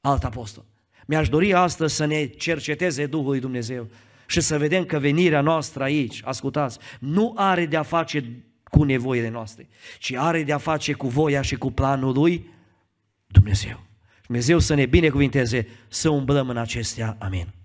alt 0.00 0.24
apostol. 0.24 0.64
Mi-aș 1.06 1.28
dori 1.28 1.54
astăzi 1.54 1.94
să 1.94 2.04
ne 2.04 2.26
cerceteze 2.26 3.06
Duhul 3.06 3.28
lui 3.28 3.40
Dumnezeu 3.40 3.88
și 4.26 4.40
să 4.40 4.58
vedem 4.58 4.84
că 4.84 4.98
venirea 4.98 5.40
noastră 5.40 5.82
aici, 5.82 6.20
ascultați, 6.24 6.78
nu 7.00 7.32
are 7.36 7.66
de 7.66 7.76
a 7.76 7.82
face 7.82 8.44
cu 8.64 8.82
nevoile 8.82 9.28
noastre, 9.28 9.68
ci 9.98 10.12
are 10.12 10.42
de 10.42 10.52
a 10.52 10.58
face 10.58 10.92
cu 10.92 11.08
voia 11.08 11.42
și 11.42 11.56
cu 11.56 11.70
planul 11.70 12.12
lui 12.12 12.48
Dumnezeu. 13.26 13.80
Dumnezeu 14.26 14.58
să 14.58 14.74
ne 14.74 14.86
binecuvinteze 14.86 15.66
să 15.88 16.08
umblăm 16.08 16.48
în 16.48 16.56
acestea. 16.56 17.16
Amin. 17.18 17.63